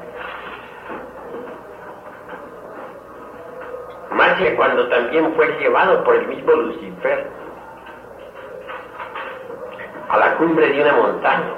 Más 4.12 4.38
que 4.38 4.54
cuando 4.56 4.88
también 4.88 5.32
fue 5.34 5.46
llevado 5.58 6.02
por 6.04 6.16
el 6.16 6.26
mismo 6.26 6.52
Lucifer 6.52 7.26
a 10.08 10.16
la 10.16 10.34
cumbre 10.36 10.68
de 10.68 10.82
una 10.82 10.92
montaña. 10.94 11.54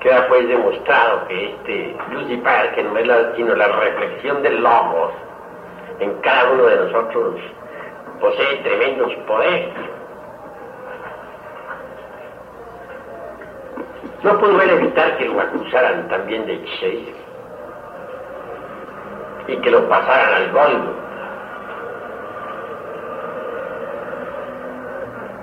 que 0.00 0.08
Queda 0.08 0.28
pues 0.28 0.48
demostrado 0.48 1.28
que 1.28 1.50
este 1.50 1.96
Lucifer, 2.10 2.74
que 2.74 2.82
no 2.84 2.96
es 2.96 3.06
la, 3.06 3.34
sino 3.36 3.54
la 3.54 3.68
reflexión 3.68 4.42
del 4.42 4.62
Logos 4.62 5.12
en 5.98 6.14
cada 6.22 6.52
uno 6.52 6.64
de 6.64 6.76
nosotros, 6.76 7.40
posee 8.18 8.56
tremendos 8.62 9.12
poderes. 9.26 9.89
No 14.22 14.38
pudo 14.38 14.60
evitar 14.60 15.16
que 15.16 15.24
lo 15.26 15.40
acusaran 15.40 16.08
también 16.08 16.46
de 16.46 16.54
hechicería 16.54 17.14
y 19.48 19.56
que 19.56 19.70
lo 19.70 19.88
pasaran 19.88 20.34
al 20.34 20.52
golpe. 20.52 21.00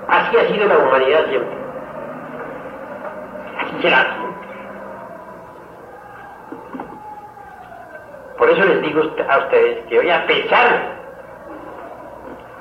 Así 0.08 0.36
ha 0.36 0.46
sido 0.48 0.66
la 0.66 0.78
humanidad 0.78 1.26
siempre. 1.28 1.58
Así 3.58 3.82
será 3.82 4.02
siempre. 4.14 4.28
Por 8.38 8.48
eso 8.50 8.64
les 8.64 8.82
digo 8.82 9.02
a 9.28 9.38
ustedes 9.38 9.84
que 9.86 9.98
hoy, 9.98 10.10
a 10.10 10.24
pesar 10.26 10.98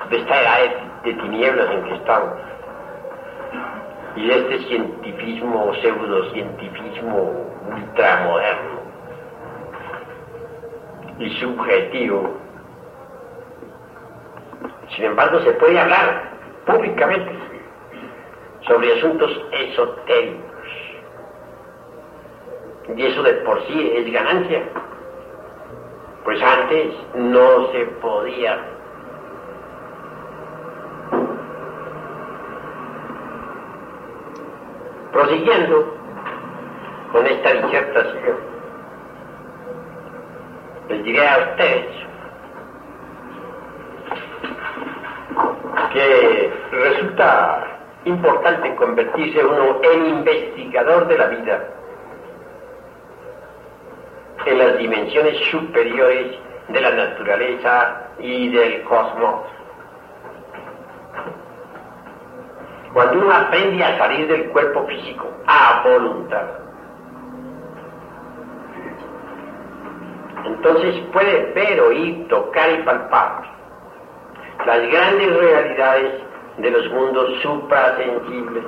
de 0.10 0.18
esta 0.18 0.42
edad 0.42 0.58
de, 1.04 1.14
tinieblas 1.14 1.70
en 1.72 1.84
que 1.84 1.94
estamos, 1.94 2.34
y 4.18 4.32
este 4.32 4.60
cientifismo, 4.66 5.74
pseudocientifismo 5.76 7.46
ultramoderno 7.72 8.82
y 11.20 11.30
subjetivo, 11.40 12.38
sin 14.96 15.06
embargo 15.06 15.40
se 15.42 15.52
puede 15.54 15.80
hablar 15.80 16.32
públicamente 16.66 17.32
sobre 18.68 18.98
asuntos 18.98 19.32
esotéricos. 19.52 20.44
Y 22.96 23.06
eso 23.06 23.22
de 23.22 23.34
por 23.34 23.66
sí 23.68 23.92
es 23.96 24.12
ganancia. 24.12 24.64
Pues 26.24 26.42
antes 26.42 26.94
no 27.16 27.72
se 27.72 27.86
podía. 28.02 28.77
Prosiguiendo 35.28 35.94
con 37.12 37.28
esta 37.28 37.52
disertación, 37.52 38.38
les 40.88 41.04
diré 41.04 41.28
a 41.28 41.38
ustedes 41.50 41.86
que 45.92 46.54
resulta 46.72 47.78
importante 48.06 48.74
convertirse 48.76 49.44
uno 49.44 49.82
en 49.84 50.06
investigador 50.06 51.10
de 51.10 51.18
la 51.18 51.28
vida 51.28 51.68
en 54.46 54.58
las 54.58 54.78
dimensiones 54.78 55.36
superiores 55.52 56.38
de 56.70 56.80
la 56.80 56.92
naturaleza 56.92 58.12
y 58.18 58.48
del 58.48 58.82
cosmos. 58.84 59.42
Cuando 62.98 63.20
uno 63.20 63.32
aprende 63.32 63.84
a 63.84 63.96
salir 64.00 64.28
del 64.28 64.50
cuerpo 64.50 64.84
físico 64.88 65.32
a 65.46 65.84
voluntad, 65.84 66.46
entonces 70.44 70.96
puede 71.14 71.54
ver, 71.54 71.80
oír, 71.80 72.28
tocar 72.28 72.72
y 72.72 72.82
palpar 72.82 73.44
las 74.66 74.80
grandes 74.90 75.38
realidades 75.38 76.24
de 76.58 76.72
los 76.72 76.92
mundos 76.92 77.40
suprasensibles. 77.44 78.64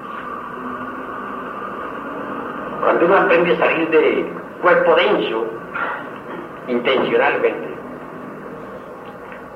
Cuando 2.84 3.06
uno 3.08 3.18
aprende 3.18 3.54
a 3.56 3.58
salir 3.58 3.90
del 3.90 4.30
cuerpo 4.62 4.94
denso, 4.94 5.48
intencionalmente, 6.68 7.68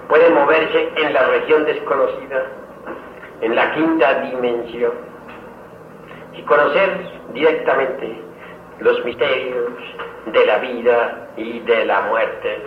puede 0.10 0.32
moverse 0.32 0.92
en 0.96 1.14
la 1.14 1.28
región 1.28 1.64
desconocida, 1.64 2.63
en 3.44 3.56
la 3.56 3.74
quinta 3.74 4.22
dimensión, 4.22 4.94
y 6.34 6.42
conocer 6.44 6.90
directamente 7.34 8.22
los 8.80 9.04
misterios 9.06 9.72
de 10.28 10.46
la 10.46 10.58
vida 10.60 11.28
y 11.38 11.60
de 11.60 11.86
la 11.86 12.02
muerte. 12.02 12.62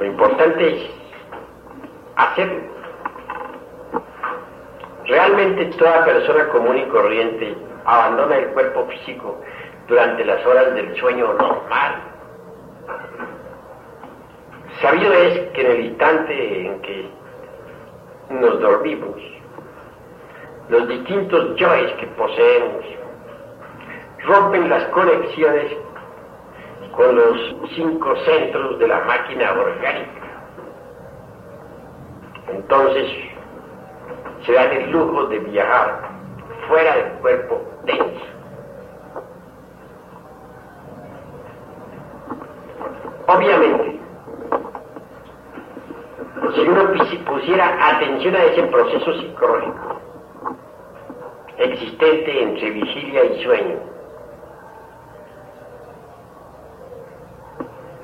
Lo 0.00 0.06
importante 0.06 0.68
es 0.68 0.90
hacerlo. 2.16 2.60
Realmente 5.06 5.66
toda 5.76 6.04
persona 6.04 6.48
común 6.48 6.76
y 6.78 6.86
corriente 6.86 7.56
abandona 7.84 8.36
el 8.36 8.48
cuerpo 8.48 8.86
físico 8.86 9.40
durante 9.88 10.24
las 10.24 10.44
horas 10.46 10.74
del 10.74 10.96
sueño 10.96 11.34
normal. 11.34 12.09
Es 15.12 15.50
que 15.50 15.60
en 15.60 15.70
el 15.72 15.80
instante 15.86 16.66
en 16.66 16.80
que 16.82 17.10
nos 18.30 18.60
dormimos, 18.60 19.20
los 20.68 20.86
distintos 20.86 21.56
yoes 21.56 21.92
que 21.94 22.06
poseemos 22.08 22.84
rompen 24.24 24.68
las 24.68 24.84
conexiones 24.86 25.72
con 26.92 27.16
los 27.16 27.56
cinco 27.74 28.14
centros 28.24 28.78
de 28.78 28.86
la 28.86 29.00
máquina 29.00 29.52
orgánica. 29.52 30.20
Entonces 32.48 33.10
se 34.46 34.52
dan 34.52 34.70
el 34.72 34.90
lujo 34.90 35.26
de 35.26 35.38
viajar 35.40 36.08
fuera 36.68 36.96
del 36.96 37.12
cuerpo 37.14 37.62
denso. 37.84 38.26
Obviamente, 43.26 43.89
si 46.54 46.60
uno 46.60 46.92
pusiera 47.26 47.88
atención 47.88 48.34
a 48.34 48.44
ese 48.44 48.62
proceso 48.64 49.12
psicológico 49.14 50.00
existente 51.58 52.42
entre 52.42 52.70
vigilia 52.70 53.24
y 53.24 53.44
sueño, 53.44 53.76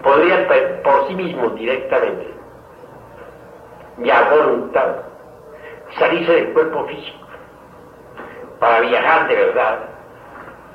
podría 0.03 0.47
por 0.83 1.09
sí 1.09 1.15
mismo 1.15 1.51
directamente 1.51 2.35
y 3.99 4.11
a 4.11 4.31
voluntad 4.31 4.97
salirse 5.99 6.33
del 6.33 6.53
cuerpo 6.53 6.85
físico 6.87 7.27
para 8.61 8.81
viajar 8.81 9.29
de 9.29 9.35
verdad 9.35 9.79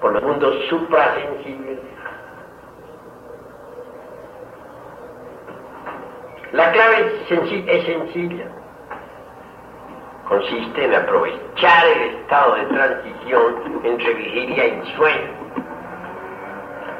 por 0.02 0.14
los 0.14 0.24
mundos 0.24 0.56
suprasensibles. 0.70 1.80
La 6.54 6.72
clave 6.72 7.14
es 7.68 7.86
sencilla. 7.86 8.46
Consiste 10.28 10.86
en 10.86 10.96
aprovechar 10.96 11.88
el 11.88 12.16
estado 12.16 12.56
de 12.56 12.66
transición 12.66 13.82
entre 13.84 14.14
vigilia 14.14 14.66
y 14.68 14.96
sueño 14.96 15.42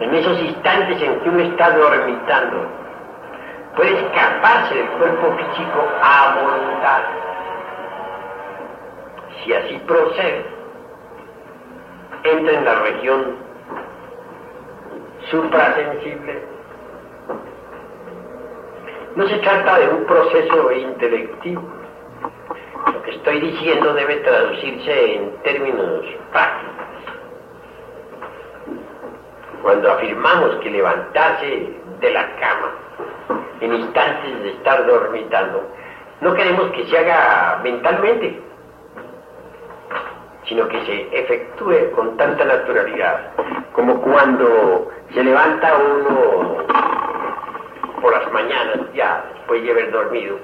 en 0.02 0.16
esos 0.16 0.42
instantes 0.42 1.00
en 1.00 1.20
que 1.20 1.30
uno 1.30 1.44
está 1.44 1.78
dormitando, 1.78 2.66
puede 3.76 4.00
escaparse 4.00 4.74
del 4.74 4.88
cuerpo 4.90 5.38
físico 5.38 5.88
a 6.02 6.40
voluntad. 6.42 7.02
Si 9.44 9.54
así 9.54 9.78
procede, 9.86 10.46
entra 12.24 12.54
en 12.54 12.66
la 12.66 12.76
región 12.76 13.36
suprasensible. 15.30 16.51
No 19.16 19.28
se 19.28 19.38
trata 19.40 19.78
de 19.78 19.90
un 19.90 20.06
proceso 20.06 20.72
intelectivo. 20.72 21.62
Lo 22.94 23.04
que 23.04 23.12
estoy 23.12 23.42
diciendo 23.42 23.94
debe 23.94 24.16
traducirse 24.18 25.16
en 25.16 25.38
términos 25.44 26.06
prácticos. 26.32 26.76
Cuando 29.62 29.92
afirmamos 29.92 30.56
que 30.56 30.70
levantarse 30.72 31.74
de 32.00 32.12
la 32.12 32.36
cama 32.38 32.72
en 33.60 33.74
instantes 33.76 34.44
de 34.44 34.52
estar 34.52 34.86
dormitando, 34.88 35.62
no 36.22 36.34
queremos 36.34 36.72
que 36.72 36.86
se 36.86 36.98
haga 36.98 37.60
mentalmente, 37.64 38.42
sino 40.46 40.68
que 40.70 40.86
se 40.86 41.20
efectúe 41.20 41.92
con 41.96 42.16
tanta 42.16 42.46
naturalidad, 42.46 43.32
como 43.74 44.02
cuando 44.02 44.90
se 45.14 45.22
levanta 45.22 45.76
uno 45.78 47.01
por 48.02 48.12
las 48.12 48.32
mañanas, 48.32 48.80
ya 48.94 49.26
después 49.34 49.64
de 49.64 49.72
haber 49.72 49.92
dormido, 49.92 50.38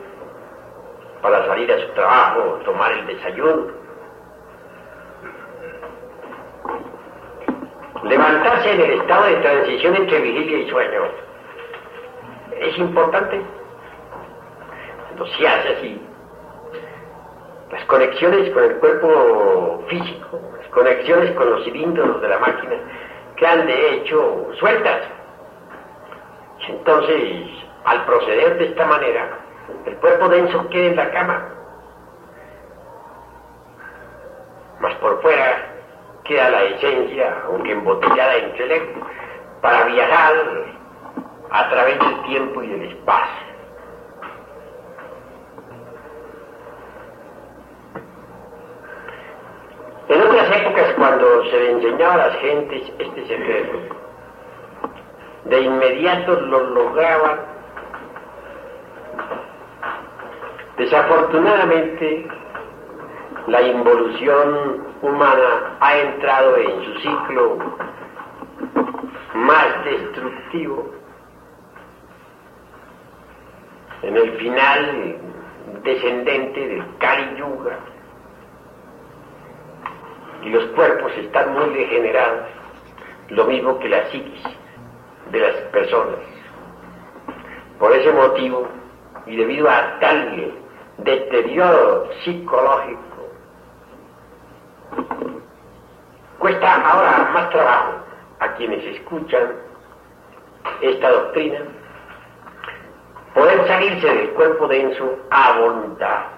para 1.21 1.45
salir 1.47 1.71
a 1.71 1.79
su 1.79 1.87
trabajo, 1.93 2.59
tomar 2.63 2.91
el 2.91 3.07
desayuno, 3.07 3.87
Levantarse 8.03 8.71
en 8.71 8.81
el 8.81 8.91
estado 9.01 9.25
de 9.25 9.35
transición 9.37 9.95
entre 9.95 10.21
vigilia 10.21 10.59
y 10.59 10.69
sueño 10.69 11.01
es 12.57 12.77
importante. 12.77 13.41
Cuando 15.07 15.25
se 15.25 15.47
hace 15.47 15.69
así, 15.75 16.01
las 17.71 17.83
conexiones 17.85 18.49
con 18.51 18.63
el 18.63 18.75
cuerpo 18.77 19.83
físico, 19.87 20.39
las 20.57 20.67
conexiones 20.69 21.31
con 21.31 21.49
los 21.49 21.63
cilindros 21.65 22.21
de 22.21 22.27
la 22.29 22.39
máquina, 22.39 22.75
quedan 23.35 23.67
de 23.67 23.95
hecho 23.95 24.47
sueltas. 24.59 25.01
Entonces, 26.67 27.47
al 27.85 28.05
proceder 28.05 28.57
de 28.57 28.65
esta 28.65 28.85
manera, 28.85 29.39
el 29.85 29.95
cuerpo 29.97 30.27
denso 30.27 30.67
queda 30.69 30.85
en 30.87 30.95
la 30.95 31.11
cama, 31.11 31.49
mas 34.79 34.93
por 34.95 35.21
fuera 35.21 35.73
queda 36.25 36.49
la 36.49 36.63
esencia, 36.63 37.41
aunque 37.45 37.71
embotellada 37.71 38.35
en 38.35 38.49
intelecto, 38.49 38.99
para 39.61 39.85
viajar 39.85 40.33
a 41.49 41.69
través 41.69 41.99
del 41.99 42.21
tiempo 42.23 42.61
y 42.61 42.67
del 42.67 42.91
espacio. 42.91 43.47
En 50.09 50.21
otras 50.21 50.61
épocas, 50.61 50.93
cuando 50.97 51.43
se 51.45 51.59
le 51.59 51.71
enseñaba 51.71 52.13
a 52.13 52.27
las 52.27 52.37
gentes 52.37 52.93
este 52.99 53.27
secreto, 53.27 53.96
de 55.49 55.61
inmediato 55.61 56.39
lo 56.41 56.63
lograban. 56.71 57.39
Desafortunadamente, 60.77 62.27
la 63.47 63.61
involución 63.61 64.85
humana 65.01 65.77
ha 65.79 65.97
entrado 65.97 66.57
en 66.57 66.83
su 66.83 66.99
ciclo 66.99 67.57
más 69.35 69.85
destructivo, 69.85 70.91
en 74.01 74.17
el 74.17 74.31
final 74.37 75.17
descendente 75.83 76.67
del 76.67 76.83
Kali 76.97 77.37
Yuga, 77.37 77.79
y 80.43 80.49
los 80.49 80.65
cuerpos 80.67 81.11
están 81.17 81.53
muy 81.53 81.69
degenerados, 81.69 82.47
lo 83.29 83.45
mismo 83.45 83.79
que 83.79 83.89
la 83.89 84.05
psiquis 84.07 84.56
de 85.31 85.39
las 85.39 85.55
personas. 85.71 86.19
Por 87.79 87.95
ese 87.95 88.11
motivo, 88.11 88.67
y 89.25 89.35
debido 89.35 89.69
a 89.69 89.99
tal 89.99 90.53
deterioro 90.99 92.09
psicológico, 92.23 93.01
cuesta 96.39 96.75
ahora 96.75 97.29
más 97.33 97.49
trabajo 97.49 97.93
a 98.39 98.53
quienes 98.53 98.83
escuchan 98.95 99.53
esta 100.81 101.09
doctrina 101.09 101.59
poder 103.33 103.67
salirse 103.67 104.07
del 104.07 104.29
cuerpo 104.31 104.67
denso 104.67 105.19
a 105.29 105.59
voluntad. 105.59 106.36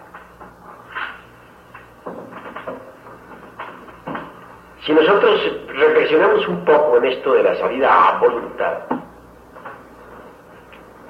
Si 4.89 4.95
nosotros 4.95 5.39
reflexionamos 5.67 6.47
un 6.47 6.65
poco 6.65 6.97
en 6.97 7.05
esto 7.05 7.33
de 7.33 7.43
la 7.43 7.55
salida 7.57 8.09
a 8.09 8.17
voluntad, 8.17 8.79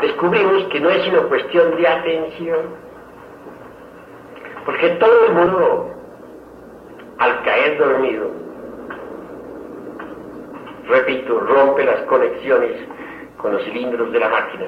descubrimos 0.01 0.65
que 0.65 0.81
no 0.81 0.89
es 0.89 1.01
sino 1.05 1.29
cuestión 1.29 1.77
de 1.77 1.87
atención, 1.87 2.59
porque 4.65 4.89
todo 4.99 5.27
el 5.27 5.33
mundo, 5.33 5.93
al 7.19 7.41
caer 7.43 7.77
dormido, 7.77 8.29
repito, 10.89 11.39
rompe 11.39 11.85
las 11.85 12.01
conexiones 12.01 12.85
con 13.37 13.53
los 13.53 13.63
cilindros 13.63 14.11
de 14.11 14.19
la 14.19 14.27
máquina 14.27 14.65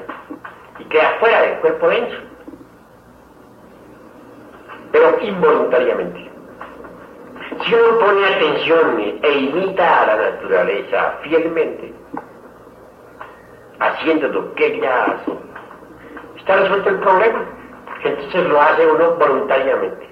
y 0.80 0.86
queda 0.86 1.18
fuera 1.20 1.42
del 1.42 1.60
cuerpo 1.60 1.90
denso, 1.90 2.18
pero 4.94 5.20
involuntariamente. 5.20 6.31
Si 7.60 7.74
uno 7.76 8.00
pone 8.00 8.26
atención 8.26 9.00
e 9.22 9.32
imita 9.32 10.02
a 10.02 10.06
la 10.08 10.32
naturaleza 10.32 11.20
fielmente, 11.22 11.94
haciendo 13.80 14.30
lo 14.30 14.54
que 14.56 14.68
ella 14.68 15.04
hace, 15.04 15.32
está 16.38 16.56
resuelto 16.56 16.90
el 16.90 17.00
problema, 17.00 17.46
entonces 18.04 18.48
lo 18.48 18.60
hace 18.60 18.88
uno 18.88 19.16
voluntariamente. 19.16 20.10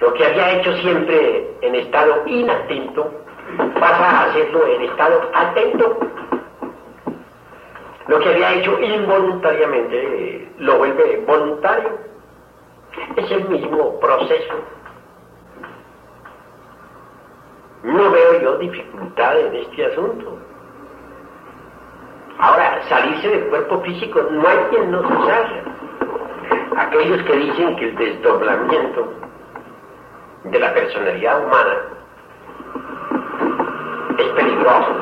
Lo 0.00 0.12
que 0.14 0.26
había 0.26 0.52
hecho 0.52 0.72
siempre 0.76 1.50
en 1.60 1.74
estado 1.74 2.22
inatento, 2.26 3.10
pasa 3.80 4.10
a 4.10 4.24
hacerlo 4.30 4.66
en 4.68 4.82
estado 4.82 5.30
atento. 5.34 5.98
Lo 8.06 8.18
que 8.20 8.28
había 8.28 8.54
hecho 8.54 8.78
involuntariamente 8.78 10.52
lo 10.58 10.78
vuelve 10.78 11.24
voluntario. 11.26 11.98
Es 13.16 13.30
el 13.30 13.48
mismo 13.48 13.98
proceso 14.00 14.77
no 17.82 18.10
veo 18.10 18.40
yo 18.40 18.58
dificultad 18.58 19.40
en 19.40 19.54
este 19.54 19.86
asunto. 19.86 20.38
Ahora, 22.38 22.80
salirse 22.88 23.28
del 23.28 23.48
cuerpo 23.48 23.80
físico, 23.80 24.22
no 24.30 24.48
hay 24.48 24.58
quien 24.70 24.90
no 24.90 25.02
se 25.02 25.14
salga. 25.14 25.62
Aquellos 26.76 27.22
que 27.24 27.36
dicen 27.36 27.76
que 27.76 27.88
el 27.88 27.96
desdoblamiento 27.96 29.12
de 30.44 30.58
la 30.58 30.72
personalidad 30.72 31.44
humana 31.44 31.74
es 34.18 34.28
peligroso, 34.28 34.96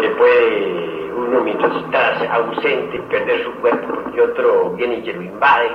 que 0.00 0.08
puede 0.10 1.12
uno 1.12 1.40
mientras 1.40 1.74
está 1.76 2.34
ausente 2.34 3.00
perder 3.10 3.44
su 3.44 3.52
cuerpo 3.54 3.94
porque 3.94 4.22
otro 4.22 4.70
viene 4.70 4.96
y 4.96 5.04
se 5.04 5.12
lo 5.12 5.22
invade, 5.22 5.70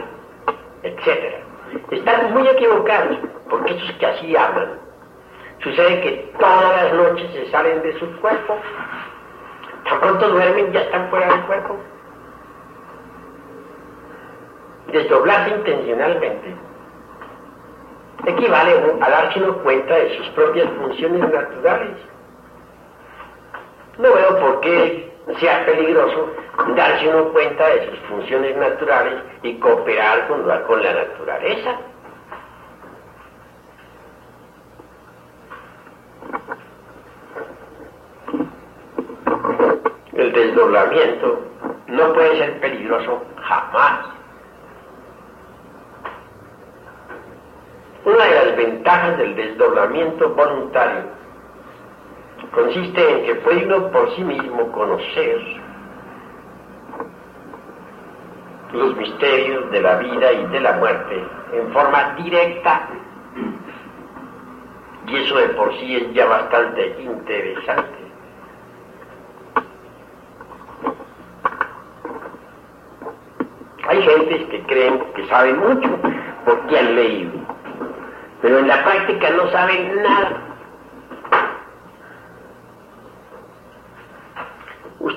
etc. 0.84 1.44
Están 1.92 2.34
muy 2.34 2.48
equivocados 2.48 3.18
porque 3.50 3.76
esos 3.76 3.92
que 3.98 4.06
así 4.06 4.36
hablan, 4.36 4.80
sucede 5.62 6.02
que 6.02 6.34
todas 6.40 6.84
las 6.84 6.94
noches 6.94 7.32
se 7.32 7.52
salen 7.52 7.82
de 7.82 8.00
su 8.00 8.20
cuerpo, 8.20 8.58
tan 9.84 10.00
pronto 10.00 10.30
duermen 10.30 10.72
ya 10.72 10.82
están 10.82 11.10
fuera 11.10 11.28
del 11.28 11.42
cuerpo. 11.46 11.78
Desdoblarse 14.92 15.56
intencionalmente 15.56 16.56
equivale 18.26 18.74
a 19.02 19.10
darse 19.10 19.40
uno 19.40 19.58
cuenta 19.60 19.96
de 19.96 20.18
sus 20.18 20.28
propias 20.30 20.70
funciones 20.72 21.22
naturales. 21.22 21.98
No 23.98 24.14
veo 24.14 24.40
por 24.40 24.60
qué 24.62 25.13
sea 25.40 25.66
peligroso 25.66 26.30
darse 26.76 27.08
uno 27.08 27.30
cuenta 27.30 27.68
de 27.70 27.90
sus 27.90 28.00
funciones 28.10 28.58
naturales 28.58 29.24
y 29.42 29.58
cooperar 29.60 30.28
con 30.28 30.44
con 30.68 30.84
la 30.84 30.94
naturaleza. 30.94 31.80
El 40.14 40.32
desdoblamiento 40.32 41.40
no 41.88 42.14
puede 42.14 42.38
ser 42.38 42.60
peligroso 42.60 43.24
jamás. 43.42 44.06
Una 48.06 48.26
de 48.26 48.46
las 48.46 48.58
ventajas 48.58 49.18
del 49.18 49.36
desdoblamiento 49.36 50.30
voluntario 50.30 51.23
consiste 52.54 53.12
en 53.12 53.26
que 53.26 53.36
puede 53.36 53.66
uno 53.66 53.90
por 53.92 54.16
sí 54.16 54.24
mismo 54.24 54.72
conocer 54.72 55.42
los 58.72 58.96
misterios 58.98 59.70
de 59.72 59.82
la 59.82 59.98
vida 59.98 60.32
y 60.32 60.46
de 60.48 60.60
la 60.60 60.74
muerte 60.74 61.24
en 61.54 61.72
forma 61.74 62.16
directa 62.16 62.88
y 65.08 65.18
eso 65.18 65.36
de 65.38 65.50
por 65.50 65.74
sí 65.80 65.96
es 65.96 66.14
ya 66.14 66.26
bastante 66.26 66.96
interesante. 67.00 67.98
Hay 73.88 74.02
gentes 74.02 74.48
que 74.50 74.64
creen 74.64 75.04
que 75.14 75.28
saben 75.28 75.60
mucho 75.60 75.90
porque 76.46 76.80
han 76.80 76.96
leído, 76.96 77.32
pero 78.42 78.60
en 78.60 78.68
la 78.68 78.84
práctica 78.84 79.30
no 79.32 79.52
saben 79.52 80.02
nada. 80.02 80.43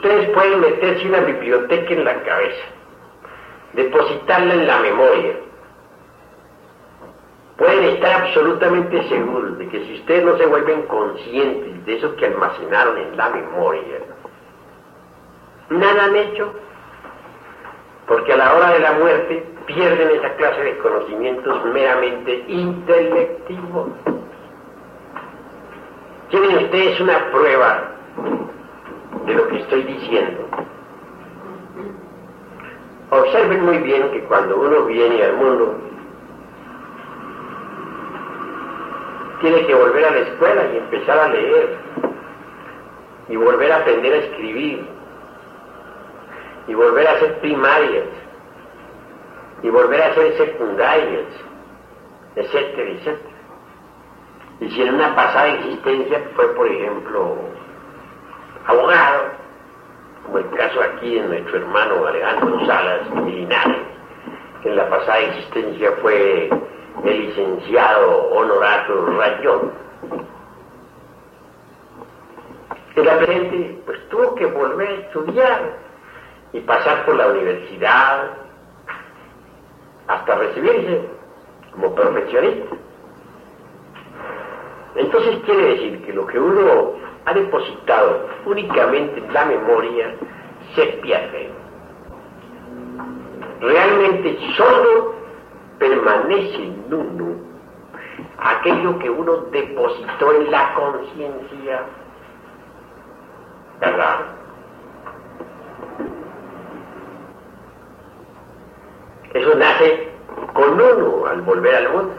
Ustedes 0.07 0.29
pueden 0.29 0.61
meterse 0.61 1.09
una 1.09 1.19
biblioteca 1.19 1.93
en 1.93 2.05
la 2.05 2.23
cabeza, 2.23 2.65
depositarla 3.73 4.55
en 4.55 4.65
la 4.65 4.79
memoria, 4.79 5.35
pueden 7.57 7.85
estar 7.87 8.23
absolutamente 8.23 9.03
seguros 9.09 9.59
de 9.59 9.69
que 9.69 9.85
si 9.85 9.95
ustedes 9.95 10.25
no 10.25 10.37
se 10.37 10.47
vuelven 10.47 10.83
conscientes 10.83 11.85
de 11.85 11.97
eso 11.97 12.15
que 12.15 12.27
almacenaron 12.27 12.99
en 12.99 13.17
la 13.17 13.31
memoria, 13.31 13.99
nada 15.71 16.05
han 16.05 16.15
hecho, 16.15 16.53
porque 18.07 18.33
a 18.33 18.37
la 18.37 18.55
hora 18.55 18.71
de 18.75 18.79
la 18.79 18.93
muerte 18.93 19.45
pierden 19.67 20.09
esa 20.09 20.37
clase 20.37 20.61
de 20.63 20.79
conocimientos 20.79 21.65
meramente 21.65 22.45
intelectivos. 22.47 23.89
Tienen 26.31 26.59
ustedes 26.59 27.01
una 27.01 27.29
prueba 27.33 27.97
de 29.25 29.35
lo 29.35 29.49
que 29.49 29.61
estoy 29.61 29.83
diciendo. 29.83 30.49
Observen 33.11 33.65
muy 33.65 33.79
bien 33.79 34.11
que 34.11 34.25
cuando 34.25 34.57
uno 34.57 34.85
viene 34.87 35.23
al 35.23 35.37
mundo, 35.37 35.79
tiene 39.41 39.67
que 39.67 39.75
volver 39.75 40.05
a 40.05 40.11
la 40.11 40.19
escuela 40.19 40.65
y 40.73 40.77
empezar 40.79 41.19
a 41.19 41.29
leer, 41.29 41.77
y 43.29 43.37
volver 43.37 43.73
a 43.73 43.77
aprender 43.77 44.13
a 44.13 44.17
escribir, 44.17 44.87
y 46.67 46.75
volver 46.75 47.07
a 47.07 47.13
hacer 47.13 47.39
primarias, 47.41 48.09
y 49.63 49.71
volver 49.71 50.03
a 50.03 50.07
hacer 50.07 50.37
secundarias, 50.37 51.27
etcétera, 52.35 52.91
etcétera. 52.91 53.37
Y 54.61 54.71
si 54.71 54.83
en 54.83 54.95
una 54.95 55.15
pasada 55.15 55.49
existencia 55.49 56.23
fue, 56.35 56.47
por 56.55 56.67
ejemplo, 56.67 57.37
abogado, 58.67 59.23
como 60.25 60.39
el 60.39 60.51
caso 60.51 60.81
aquí 60.83 61.15
de 61.15 61.29
nuestro 61.29 61.59
hermano 61.59 62.07
Alejandro 62.07 62.67
Salas 62.67 63.11
Linares, 63.25 63.83
que 64.63 64.69
en 64.69 64.77
la 64.77 64.89
pasada 64.89 65.21
existencia 65.21 65.93
fue 66.03 66.51
el 67.05 67.19
licenciado 67.27 68.29
Honorato 68.31 69.07
Rayón. 69.07 69.73
En 72.97 73.05
la 73.05 73.19
presente, 73.19 73.83
pues 73.85 74.09
tuvo 74.09 74.35
que 74.35 74.47
volver 74.47 74.89
a 74.89 74.93
estudiar 74.93 75.77
y 76.53 76.61
pasar 76.61 77.05
por 77.05 77.17
la 77.17 77.29
universidad 77.29 78.31
hasta 80.09 80.35
recibirse 80.35 81.09
como 81.73 81.95
profesionista. 81.95 82.77
Entonces 84.95 85.37
quiere 85.45 85.63
decir 85.63 86.07
que 86.07 86.13
lo 86.15 86.27
que 86.27 86.39
uno 86.39 86.95
ha 87.27 87.35
depositado 87.35 88.29
únicamente 88.47 89.19
en 89.19 89.33
la 89.33 89.45
memoria 89.45 90.15
pierde. 91.03 91.51
Realmente 93.61 94.39
solo 94.57 95.15
permanece 95.79 96.65
en 96.65 96.93
uno 96.93 97.37
aquello 98.39 98.99
que 98.99 99.11
uno 99.11 99.37
depositó 99.51 100.33
en 100.33 100.51
la 100.51 100.75
conciencia. 100.75 101.83
¿Verdad? 103.81 104.19
Eso 109.35 109.55
nace 109.57 110.13
con 110.55 110.81
uno 110.81 111.27
al 111.27 111.43
volver 111.43 111.75
al 111.75 111.93
mundo. 111.93 112.15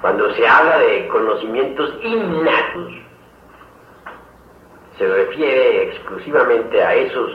Cuando 0.00 0.32
se 0.34 0.46
habla 0.46 0.78
de 0.78 1.08
conocimientos 1.08 1.92
innatos, 2.02 2.92
se 4.96 5.06
refiere 5.06 5.88
exclusivamente 5.88 6.82
a 6.82 6.94
esos 6.94 7.30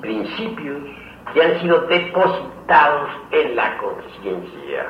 principios 0.00 0.82
que 1.32 1.42
han 1.42 1.60
sido 1.60 1.80
depositados 1.86 3.10
en 3.32 3.56
la 3.56 3.76
conciencia. 3.78 4.86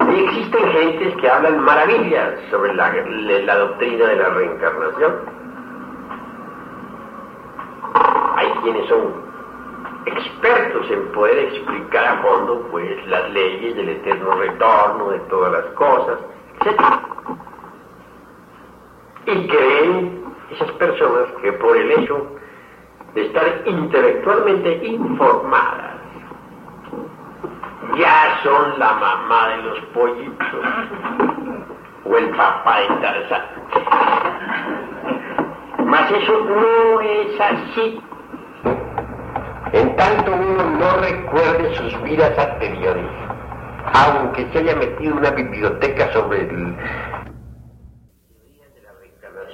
Y 0.00 0.24
existen 0.24 0.72
gentes 0.72 1.16
que 1.16 1.28
hablan 1.28 1.60
maravillas 1.60 2.40
sobre 2.50 2.74
la, 2.74 2.90
la 2.90 3.56
doctrina 3.56 4.06
de 4.06 4.16
la 4.16 4.28
reencarnación. 4.30 5.14
Hay 8.36 8.48
quienes 8.62 8.88
son 8.88 9.33
expertos 10.06 10.90
en 10.90 11.12
poder 11.12 11.38
explicar 11.38 12.04
a 12.04 12.22
fondo 12.22 12.68
pues 12.70 13.06
las 13.06 13.30
leyes 13.30 13.76
del 13.76 13.88
eterno 13.88 14.32
retorno 14.32 15.10
de 15.10 15.18
todas 15.20 15.52
las 15.52 15.64
cosas, 15.74 16.18
etc. 16.60 16.80
Y 19.26 19.48
creen 19.48 20.24
esas 20.50 20.70
personas 20.72 21.28
que 21.42 21.52
por 21.52 21.76
el 21.76 21.90
hecho 21.92 22.26
de 23.14 23.26
estar 23.26 23.62
intelectualmente 23.64 24.84
informadas, 24.84 25.94
ya 27.96 28.40
son 28.42 28.78
la 28.78 28.92
mamá 28.94 29.48
de 29.48 29.62
los 29.62 29.78
pollitos 29.94 30.46
o 32.04 32.16
el 32.16 32.28
papá 32.30 32.80
de 32.80 32.88
Tarzán. 33.00 33.44
Mas 35.86 36.10
eso 36.10 36.40
no 36.44 37.00
es 37.00 37.40
así 37.40 38.02
en 39.74 39.96
tanto 39.96 40.32
uno 40.32 40.70
no 40.70 40.96
recuerde 40.98 41.74
sus 41.74 42.02
vidas 42.02 42.38
anteriores, 42.38 43.10
aunque 43.92 44.46
se 44.52 44.58
haya 44.58 44.76
metido 44.76 45.16
una 45.16 45.30
biblioteca 45.30 46.12
sobre 46.12 46.42
el 46.42 46.76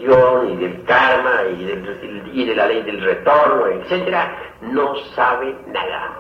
y 0.02 0.56
del 0.56 0.84
karma 0.84 1.42
y, 1.50 2.32
y 2.32 2.46
de 2.46 2.54
la 2.54 2.66
ley 2.66 2.82
del 2.82 3.02
retorno, 3.02 3.66
etcétera, 3.66 4.34
no 4.62 4.94
sabe 5.14 5.54
nada. 5.66 6.16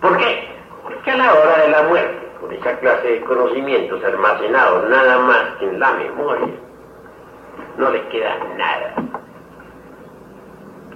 ¿Por 0.00 0.18
qué? 0.18 0.48
Porque 0.82 1.10
a 1.10 1.16
la 1.16 1.32
hora 1.32 1.58
de 1.62 1.68
la 1.68 1.82
muerte, 1.84 2.28
con 2.40 2.52
esa 2.52 2.78
clase 2.78 3.08
de 3.08 3.20
conocimientos 3.22 4.04
almacenados 4.04 4.88
nada 4.90 5.18
más 5.20 5.44
que 5.58 5.66
en 5.66 5.78
la 5.78 5.92
memoria, 5.92 6.54
no 7.78 7.90
le 7.90 8.08
queda 8.08 8.36
nada 8.56 9.25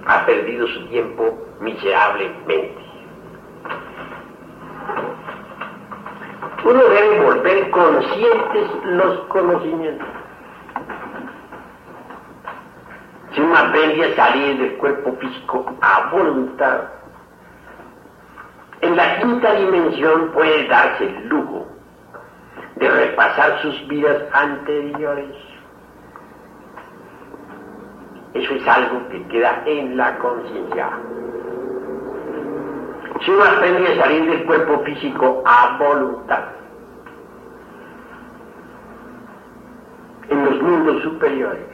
ha 0.05 0.25
perdido 0.25 0.67
su 0.67 0.87
tiempo 0.87 1.37
miserablemente. 1.59 2.75
Uno 6.63 6.83
debe 6.83 7.19
volver 7.21 7.69
conscientes 7.71 8.69
los 8.85 9.19
conocimientos. 9.27 10.07
Si 13.33 13.41
uno 13.41 13.57
aprende 13.57 14.05
a 14.05 14.15
salir 14.15 14.57
del 14.57 14.77
cuerpo 14.77 15.15
físico 15.19 15.75
a 15.81 16.09
voluntad, 16.11 16.81
en 18.81 18.95
la 18.95 19.19
quinta 19.19 19.53
dimensión 19.53 20.31
puede 20.33 20.67
darse 20.67 21.05
el 21.05 21.27
lujo 21.27 21.67
de 22.75 22.89
repasar 22.89 23.61
sus 23.61 23.87
vidas 23.87 24.23
anteriores 24.33 25.50
eso 28.33 28.53
es 28.53 28.67
algo 28.67 29.07
que 29.09 29.27
queda 29.27 29.63
en 29.65 29.97
la 29.97 30.17
conciencia. 30.17 30.89
Si 33.23 33.29
uno 33.29 33.43
aprende 33.43 33.93
a 33.93 34.03
salir 34.03 34.29
del 34.29 34.45
cuerpo 34.45 34.79
físico 34.83 35.43
a 35.45 35.77
voluntad, 35.77 36.43
en 40.29 40.45
los 40.45 40.61
mundos 40.61 41.03
superiores, 41.03 41.65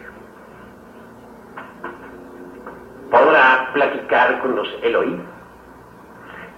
podrá 3.12 3.70
platicar 3.74 4.40
con 4.42 4.56
los 4.56 4.68
Elohim 4.82 5.22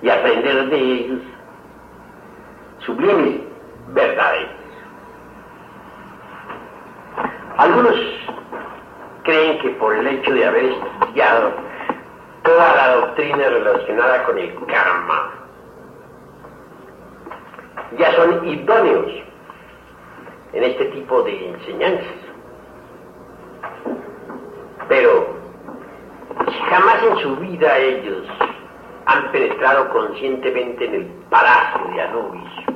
y 0.02 0.10
aprender 0.10 0.70
de 0.70 0.78
ellos 0.78 1.20
sublimes 2.80 3.42
verdades. 3.94 4.48
Algunos 7.58 7.96
creen 9.30 9.60
que 9.60 9.70
por 9.72 9.96
el 9.96 10.08
hecho 10.08 10.34
de 10.34 10.44
haber 10.44 10.66
estudiado 10.66 11.52
toda 12.44 12.76
la 12.76 12.96
doctrina 12.96 13.48
relacionada 13.48 14.24
con 14.24 14.40
el 14.40 14.56
karma, 14.66 15.32
ya 17.98 18.12
son 18.16 18.48
idóneos 18.48 19.12
en 20.54 20.64
este 20.64 20.86
tipo 20.86 21.22
de 21.22 21.50
enseñanzas. 21.50 22.16
Pero 24.88 25.28
si 26.48 26.60
jamás 26.72 27.04
en 27.04 27.18
su 27.20 27.36
vida 27.36 27.78
ellos 27.78 28.26
han 29.06 29.32
penetrado 29.32 29.90
conscientemente 29.90 30.86
en 30.86 30.96
el 30.96 31.06
palacio 31.30 31.88
de 31.94 32.02
Anubis, 32.02 32.69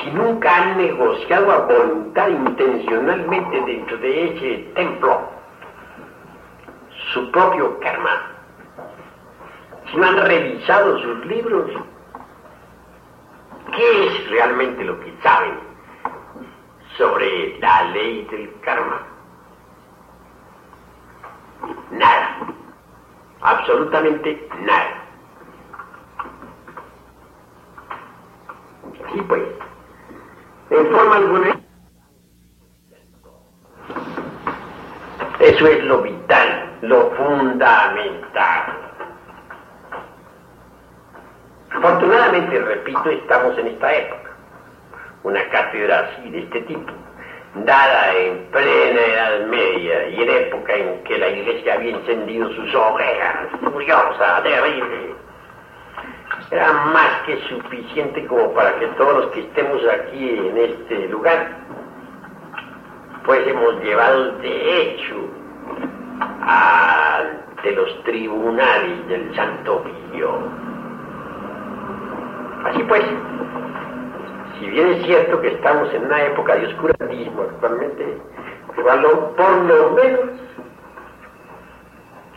si 0.00 0.10
nunca 0.10 0.56
han 0.56 0.78
negociado 0.78 1.52
a 1.52 1.58
voluntad 1.58 2.28
intencionalmente 2.28 3.60
dentro 3.60 3.96
de 3.98 4.24
ese 4.24 4.72
templo 4.74 5.28
su 7.12 7.30
propio 7.30 7.78
karma, 7.80 8.30
si 9.90 9.96
no 9.96 10.06
han 10.06 10.16
revisado 10.26 10.98
sus 10.98 11.26
libros, 11.26 11.70
¿qué 13.76 14.06
es 14.06 14.30
realmente 14.30 14.84
lo 14.84 14.98
que 15.00 15.12
saben 15.22 15.58
sobre 16.96 17.58
la 17.58 17.82
ley 17.84 18.24
del 18.30 18.60
karma? 18.60 19.02
Nada, 21.90 22.38
absolutamente 23.42 24.48
nada. 24.60 25.04
Sí, 29.12 29.20
pues 29.28 29.42
en 30.72 30.90
forma 30.90 31.16
alguna. 31.16 31.60
Eso 35.38 35.66
es 35.66 35.84
lo 35.84 36.02
vital, 36.02 36.78
lo 36.82 37.10
fundamental. 37.10 38.62
Afortunadamente, 41.70 42.58
repito, 42.60 43.10
estamos 43.10 43.58
en 43.58 43.66
esta 43.68 43.92
época. 43.94 44.30
Una 45.24 45.48
cátedra 45.50 46.00
así, 46.00 46.30
de 46.30 46.40
este 46.40 46.62
tipo, 46.62 46.92
dada 47.54 48.14
en 48.14 48.46
plena 48.50 49.00
Edad 49.00 49.46
Media 49.46 50.08
y 50.08 50.22
en 50.22 50.30
época 50.30 50.74
en 50.74 51.04
que 51.04 51.18
la 51.18 51.28
iglesia 51.28 51.74
había 51.74 51.96
encendido 51.96 52.48
sus 52.50 52.74
orejas, 52.74 53.48
furiosa, 53.60 54.42
terrible, 54.42 55.14
era 56.50 56.72
más 56.72 57.22
que 57.26 57.36
suficiente 57.48 58.26
como 58.26 58.52
para 58.52 58.78
que 58.78 58.86
todos 58.88 59.24
los 59.24 59.26
que 59.32 59.40
estemos 59.40 59.82
aquí 59.88 60.30
en 60.30 60.56
este 60.56 61.08
lugar 61.08 61.48
fuésemos 63.24 63.82
llevados 63.82 64.40
de 64.42 64.82
hecho 64.82 65.16
ante 66.40 67.72
los 67.72 68.02
tribunales 68.04 69.08
del 69.08 69.34
Santo 69.34 69.76
Oficio. 69.76 70.38
Así 72.64 72.82
pues, 72.84 73.02
si 74.58 74.66
bien 74.68 74.88
es 74.88 75.06
cierto 75.06 75.40
que 75.40 75.48
estamos 75.48 75.92
en 75.94 76.04
una 76.04 76.22
época 76.22 76.56
de 76.56 76.66
oscurantismo 76.66 77.42
actualmente, 77.42 78.18
por 78.74 79.66
lo 79.66 79.90
menos 79.90 80.20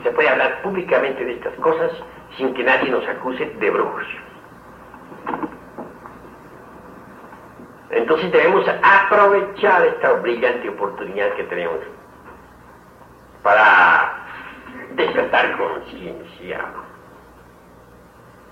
se 0.03 0.11
puede 0.11 0.29
hablar 0.29 0.61
públicamente 0.61 1.25
de 1.25 1.33
estas 1.33 1.53
cosas 1.55 1.91
sin 2.37 2.53
que 2.53 2.63
nadie 2.63 2.89
nos 2.89 3.07
acuse 3.07 3.45
de 3.45 3.69
brujos. 3.69 4.05
Entonces 7.89 8.31
debemos 8.31 8.65
aprovechar 8.83 9.85
esta 9.85 10.13
brillante 10.13 10.69
oportunidad 10.69 11.33
que 11.35 11.43
tenemos 11.45 11.79
para 13.41 14.25
despertar 14.95 15.57
conciencia. 15.57 16.65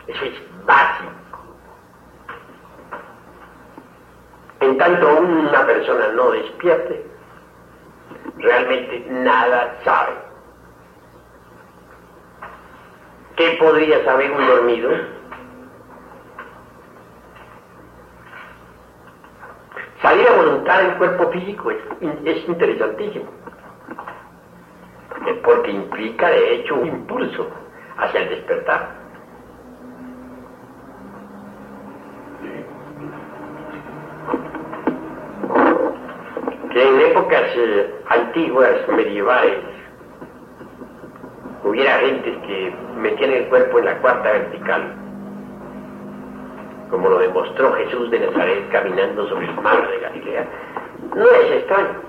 Eso 0.07 0.25
es 0.25 0.65
básico. 0.65 1.11
En 4.61 4.77
tanto 4.77 5.19
una 5.19 5.65
persona 5.65 6.07
no 6.09 6.31
despierte, 6.31 7.05
realmente 8.37 9.05
nada 9.09 9.77
sabe. 9.83 10.32
¿Qué 13.35 13.57
podría 13.59 14.03
saber 14.05 14.31
un 14.31 14.45
dormido? 14.45 14.91
Salir 20.01 20.27
a 20.27 20.35
voluntad 20.35 20.83
del 20.83 20.97
cuerpo 20.97 21.31
físico 21.31 21.71
es, 21.71 21.77
es 22.25 22.47
interesantísimo, 22.47 23.25
porque 25.43 25.71
implica 25.71 26.29
de 26.29 26.55
hecho 26.55 26.75
un 26.75 26.87
impulso 26.87 27.49
hacia 27.97 28.21
el 28.21 28.29
despertar. 28.29 29.03
que 36.73 36.83
en 36.83 36.99
épocas 37.01 37.43
eh, 37.55 37.95
antiguas, 38.07 38.87
medievales, 38.87 39.72
hubiera 41.63 41.99
gentes 41.99 42.37
que 42.45 42.73
metían 42.97 43.31
el 43.31 43.47
cuerpo 43.47 43.79
en 43.79 43.85
la 43.85 43.97
cuarta 43.99 44.31
vertical, 44.31 44.95
como 46.89 47.09
lo 47.09 47.19
demostró 47.19 47.73
Jesús 47.73 48.11
de 48.11 48.19
Nazaret 48.19 48.69
caminando 48.71 49.27
sobre 49.29 49.45
el 49.47 49.55
mar 49.61 49.87
de 49.89 49.99
Galilea, 49.99 50.47
no 51.15 51.25
es 51.25 51.51
extraño. 51.51 52.01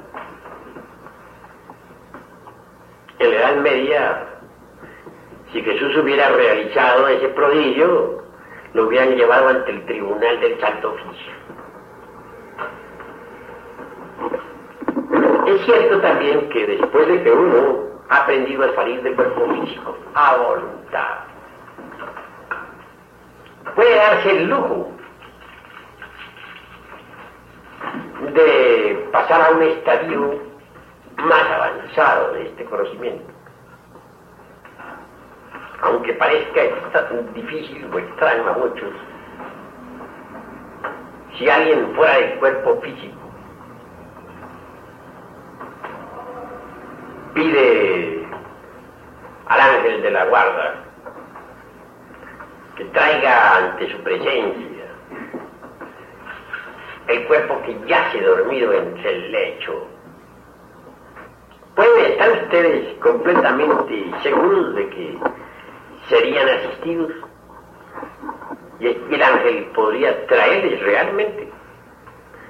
En 3.18 3.30
la 3.30 3.36
Edad 3.36 3.56
Media, 3.56 4.26
si 5.52 5.62
Jesús 5.62 5.96
hubiera 5.96 6.28
realizado 6.30 7.08
ese 7.08 7.28
prodigio, 7.28 8.24
lo 8.74 8.86
hubieran 8.86 9.16
llevado 9.16 9.48
ante 9.48 9.70
el 9.70 9.86
tribunal 9.86 10.40
del 10.40 10.60
Santo 10.60 10.92
Oficio. 10.92 11.32
Es 15.46 15.64
cierto 15.64 16.00
también 16.00 16.48
que 16.48 16.66
después 16.66 17.06
de 17.06 17.22
que 17.22 17.30
uno 17.30 17.93
ha 18.08 18.16
aprendido 18.16 18.64
a 18.64 18.74
salir 18.74 19.02
del 19.02 19.14
cuerpo 19.14 19.46
físico 19.54 19.96
a 20.14 20.36
voluntad, 20.36 21.18
puede 23.74 23.96
darse 23.96 24.30
el 24.30 24.44
lujo 24.48 24.90
de 28.32 29.08
pasar 29.12 29.42
a 29.42 29.50
un 29.50 29.62
estadio 29.62 30.42
más 31.16 31.50
avanzado 31.50 32.32
de 32.32 32.46
este 32.46 32.64
conocimiento. 32.64 33.32
Aunque 35.82 36.14
parezca 36.14 36.62
difícil 37.34 37.90
o 37.92 37.98
extraño 37.98 38.48
a 38.48 38.52
muchos, 38.52 38.90
si 41.36 41.48
alguien 41.48 41.94
fuera 41.94 42.18
del 42.18 42.38
cuerpo 42.38 42.80
físico 42.80 43.23
pide 47.34 48.26
al 49.46 49.60
ángel 49.60 50.02
de 50.02 50.10
la 50.10 50.24
guarda 50.26 50.84
que 52.76 52.84
traiga 52.86 53.56
ante 53.56 53.90
su 53.90 53.98
presencia 53.98 54.84
el 57.08 57.26
cuerpo 57.26 57.60
que 57.62 57.78
yace 57.86 58.20
dormido 58.22 58.72
entre 58.72 59.10
el 59.10 59.32
lecho. 59.32 59.86
¿Pueden 61.74 62.12
estar 62.12 62.30
ustedes 62.30 62.98
completamente 63.00 64.10
seguros 64.22 64.74
de 64.74 64.88
que 64.88 65.18
serían 66.08 66.48
asistidos? 66.48 67.12
Y 68.80 68.86
el 68.86 69.22
ángel 69.22 69.70
podría 69.74 70.26
traerles 70.26 70.80
realmente 70.80 71.52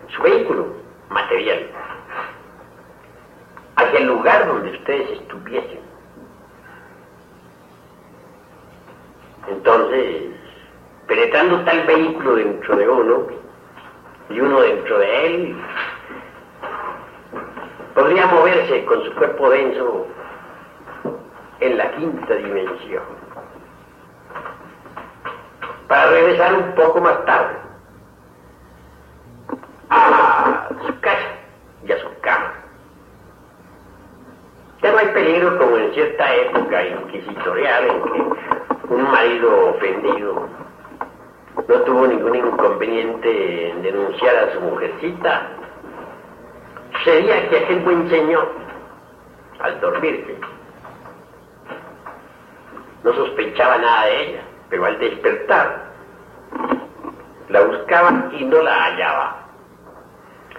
su 0.09 0.23
vehículo 0.23 0.75
material 1.09 1.69
hacia 3.77 3.99
el 3.99 4.07
lugar 4.07 4.47
donde 4.47 4.71
ustedes 4.71 5.11
estuviesen. 5.21 5.81
Entonces, 9.49 10.31
penetrando 11.07 11.65
tal 11.65 11.87
vehículo 11.87 12.37
dentro 12.37 12.77
de 12.77 12.89
uno 12.89 13.27
y 14.31 14.41
uno 14.41 14.61
dentro 14.61 14.99
de 14.99 15.27
él, 15.27 15.57
podría 17.95 18.27
moverse 18.27 18.85
con 18.87 19.05
su 19.05 19.15
cuerpo 19.15 19.51
denso 19.51 20.07
en 21.61 21.79
la 21.79 21.91
quinta 21.93 22.35
dimensión, 22.35 23.03
para 25.89 26.11
regresar 26.11 26.55
un 26.55 26.75
poco 26.75 27.01
más 27.01 27.25
tarde 27.25 27.57
a 29.91 30.69
su 30.87 31.01
casa 31.01 31.29
y 31.87 31.93
a 31.93 31.99
su 32.01 32.09
cama. 32.21 32.53
Ya 34.83 34.93
no 34.93 34.99
hay 34.99 35.04
peligro 35.15 35.57
como 35.59 35.77
en 35.79 35.95
cierta 35.95 36.35
época 36.35 36.85
inquisitorial 36.85 37.85
en 37.87 38.03
que 38.03 38.93
un 38.93 39.11
marido 39.11 39.71
ofendido 39.71 40.49
no 41.69 41.75
tuvo 41.83 42.07
ningún 42.07 42.35
inconveniente 42.35 43.71
en 43.71 43.83
denunciar 43.83 44.37
a 44.37 44.53
su 44.53 44.61
mujercita. 44.61 45.51
Sería 47.05 47.49
que 47.49 47.59
aquel 47.59 47.81
buen 47.81 48.11
señor, 48.11 48.51
al 49.61 49.81
dormirse, 49.81 50.37
no 53.05 53.13
sospechaba 53.13 53.79
nada 53.79 54.07
de 54.07 54.23
ella, 54.23 54.43
pero 54.69 54.85
al 54.85 54.99
despertar, 54.99 55.93
la 57.49 57.61
buscaba 57.63 58.31
y 58.33 58.45
no 58.45 58.63
la 58.63 58.85
hallaba. 58.85 59.37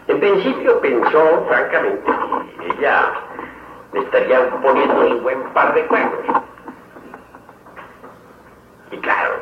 En 0.08 0.20
principio 0.20 0.80
pensó, 0.80 1.46
francamente, 1.48 2.12
que 2.60 2.68
ella 2.78 3.25
le 3.96 4.02
estarían 4.02 4.50
poniendo 4.62 5.08
un 5.08 5.24
buen 5.24 5.42
par 5.54 5.74
de 5.74 5.86
cuernos. 5.88 6.20
Y 8.92 8.98
claro, 8.98 9.36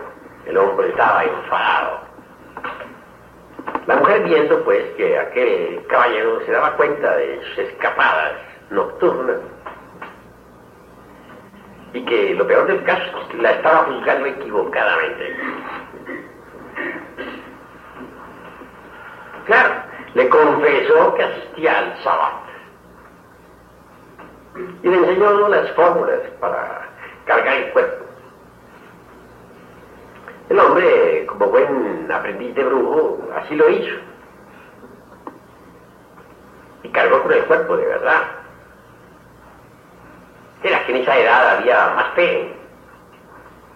el 0.45 0.56
hombre 0.56 0.89
estaba 0.89 1.24
enfadado. 1.24 2.01
La 3.88 3.95
mujer 3.95 4.24
viendo 4.26 4.64
pues 4.64 4.84
que 4.95 5.18
aquel 5.18 5.84
caballero 5.88 6.39
se 6.45 6.51
daba 6.51 6.78
cuenta 6.78 7.16
de 7.16 7.41
sus 7.41 7.58
escapadas 7.58 8.34
nocturnas 8.70 9.38
y 11.93 12.06
que 12.06 12.36
lo 12.36 12.45
peor 12.45 12.68
del 12.68 12.84
caso 12.84 13.22
es 13.22 13.28
que 13.30 13.38
la 13.38 13.51
estaba 13.54 13.86
juzgando 13.86 14.28
equivocadamente. 14.28 15.36
Claro, 19.47 19.74
le 20.14 20.30
confesó 20.30 21.16
que 21.16 21.24
asistía 21.24 21.80
al 21.80 22.04
sábado 22.04 22.43
y 24.56 24.88
le 24.88 24.97
enseñó 24.97 25.47
las 25.47 25.72
fórmulas 25.72 26.20
para 26.39 26.88
cargar 27.26 27.58
el 27.58 27.72
cuerpo. 27.72 28.06
El 30.49 30.60
hombre, 30.60 31.26
como 31.26 31.47
buen 31.47 32.12
aprendiz 32.12 32.54
de 32.54 32.64
brujo, 32.64 33.28
así 33.36 33.56
lo 33.56 33.70
hizo. 33.70 33.95
Y 36.84 36.89
cargó 36.89 37.24
con 37.24 37.32
el 37.32 37.45
cuerpo 37.45 37.78
de 37.78 37.86
verdad. 37.86 38.24
Era 40.62 40.86
que 40.86 40.95
en 40.95 41.01
esa 41.01 41.18
edad 41.18 41.58
había 41.58 41.93
más 41.95 42.14
fe. 42.14 42.54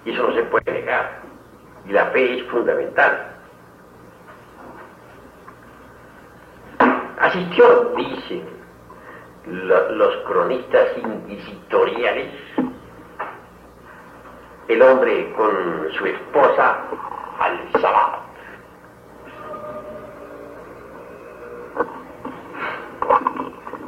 Y 0.05 0.13
eso 0.13 0.23
no 0.23 0.33
se 0.33 0.43
puede 0.43 0.71
negar. 0.71 1.19
Y 1.85 1.91
la 1.91 2.05
fe 2.07 2.39
es 2.39 2.43
fundamental. 2.47 3.33
Asistió, 7.19 7.93
dice, 7.97 8.43
los 9.49 10.17
cronistas 10.27 10.97
inquisitoriales, 10.97 12.27
el 14.67 14.81
hombre 14.81 15.33
con 15.33 15.91
su 15.93 16.05
esposa 16.05 16.83
al 17.39 17.81
sábado. 17.81 18.27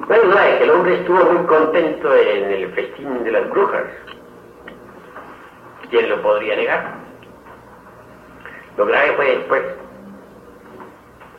No 0.09 0.15
de 0.15 0.57
que 0.57 0.63
el 0.63 0.69
hombre 0.71 0.95
estuvo 0.95 1.23
muy 1.23 1.45
contento 1.45 2.15
en 2.15 2.51
el 2.51 2.73
festín 2.73 3.23
de 3.23 3.31
las 3.31 3.49
brujas. 3.49 3.85
¿Quién 5.89 6.09
lo 6.09 6.21
podría 6.21 6.55
negar? 6.55 6.93
Lo 8.77 8.85
grave 8.85 9.13
fue 9.15 9.37
después, 9.37 9.63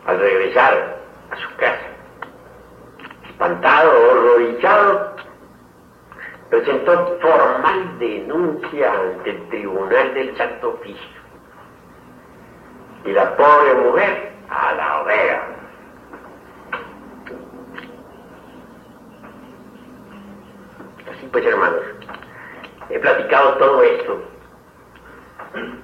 al 0.07 0.19
regresar 0.19 0.99
a 1.31 1.37
su 1.37 1.57
casa, 1.57 1.90
espantado, 3.41 3.91
horrorizado, 4.11 5.17
presentó 6.51 7.19
formal 7.23 7.99
denuncia 7.99 8.93
ante 8.93 9.31
el 9.31 9.49
tribunal 9.49 10.13
del 10.13 10.37
Santo 10.37 10.75
Oficio. 10.75 11.21
Y 13.07 13.13
la 13.13 13.35
pobre 13.37 13.75
mujer 13.75 14.33
a 14.51 14.75
la 14.75 15.01
hoguera. 15.01 15.49
Así 21.11 21.27
pues, 21.33 21.47
hermanos, 21.47 21.81
he 22.91 22.99
platicado 22.99 23.55
todo 23.55 23.83
esto 23.83 24.23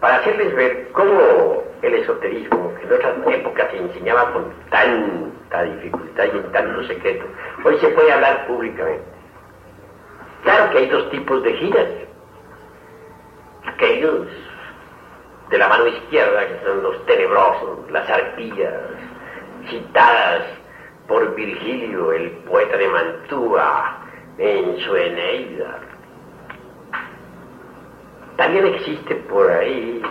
para 0.01 0.17
hacerles 0.17 0.55
ver 0.55 0.89
cómo 0.93 1.63
el 1.83 1.95
esoterismo, 1.95 2.75
que 2.75 2.87
en 2.87 2.93
otras 2.93 3.15
épocas 3.35 3.71
se 3.71 3.79
enseñaba 3.79 4.33
con 4.33 4.53
tanta 4.71 5.63
dificultad 5.63 6.25
y 6.27 6.37
en 6.37 6.53
tanto 6.53 6.85
secreto, 6.85 7.25
hoy 7.65 7.79
se 7.79 7.89
puede 7.89 8.13
hablar 8.13 8.47
públicamente. 8.47 9.05
Claro 10.43 10.71
que 10.71 10.79
hay 10.79 10.87
dos 10.89 11.11
tipos 11.11 11.43
de 11.43 11.53
giras. 11.55 11.89
Aquellos 13.67 14.29
de 15.51 15.59
la 15.59 15.69
mano 15.69 15.87
izquierda, 15.87 16.47
que 16.47 16.65
son 16.65 16.83
los 16.83 17.05
tenebrosos, 17.07 17.91
las 17.91 18.09
arpías, 18.09 18.75
citadas 19.69 20.45
por 21.09 21.35
Virgilio, 21.35 22.13
el 22.13 22.31
poeta 22.49 22.77
de 22.77 22.89
Mantua, 22.89 23.99
en 24.39 24.79
su 24.79 24.97
Eneida. 24.97 25.81
También 28.37 28.67
existe 28.67 29.15
por 29.15 29.51
ahí 29.51 30.03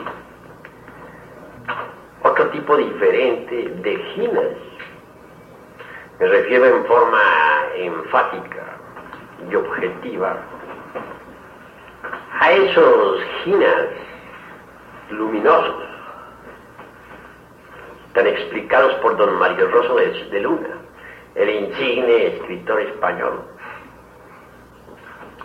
otro 2.23 2.49
tipo 2.49 2.76
diferente 2.76 3.69
de 3.69 3.97
ginas. 4.15 4.57
Me 6.19 6.28
refiero 6.28 6.65
en 6.65 6.86
forma 6.86 7.21
enfática 7.76 8.78
y 9.49 9.55
objetiva. 9.55 10.38
A 12.39 12.51
esos 12.51 13.23
ginas 13.43 13.86
luminosos, 15.09 15.84
tan 18.13 18.28
explicados 18.28 18.95
por 18.95 19.17
don 19.17 19.38
Mario 19.38 19.69
Rosso 19.69 19.95
de, 19.95 20.39
Luna, 20.41 20.78
el 21.36 21.49
insigne 21.49 22.28
escritor 22.28 22.82
español, 22.82 23.43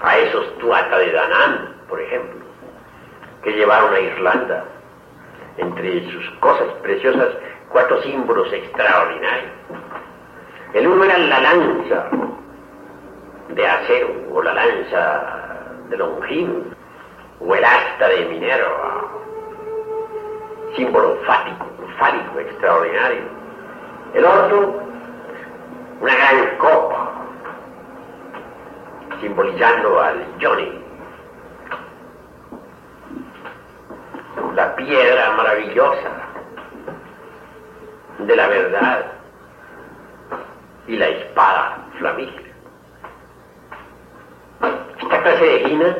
a 0.00 0.18
esos 0.18 0.58
tuata 0.58 0.98
de 0.98 1.12
Danán, 1.12 1.76
por 1.88 2.00
ejemplo, 2.00 2.49
que 3.42 3.52
llevaron 3.52 3.94
a 3.94 4.00
Irlanda, 4.00 4.64
entre 5.56 6.10
sus 6.10 6.30
cosas 6.40 6.68
preciosas, 6.82 7.28
cuatro 7.70 8.00
símbolos 8.02 8.52
extraordinarios. 8.52 9.52
El 10.74 10.86
uno 10.86 11.04
era 11.04 11.18
la 11.18 11.40
lanza 11.40 12.06
de 13.48 13.66
acero, 13.66 14.08
o 14.32 14.42
la 14.42 14.54
lanza 14.54 15.24
de 15.88 15.96
Longín, 15.96 16.74
o 17.40 17.54
el 17.54 17.64
asta 17.64 18.08
de 18.08 18.26
Minerva, 18.26 19.04
símbolo 20.76 21.16
fálico, 21.26 21.66
fálico 21.98 22.38
extraordinario. 22.38 23.22
El 24.14 24.24
otro, 24.24 24.82
una 26.00 26.14
gran 26.14 26.56
copa, 26.58 27.10
simbolizando 29.20 30.00
al 30.00 30.24
Johnny. 30.40 30.80
La 34.54 34.69
piedra 34.84 35.30
maravillosa 35.32 36.10
de 38.18 38.36
la 38.36 38.48
verdad 38.48 39.06
y 40.86 40.96
la 40.96 41.08
espada 41.08 41.78
flamígera. 41.98 42.50
Esta 45.00 45.22
clase 45.22 45.44
de 45.44 45.58
ginas 45.68 45.96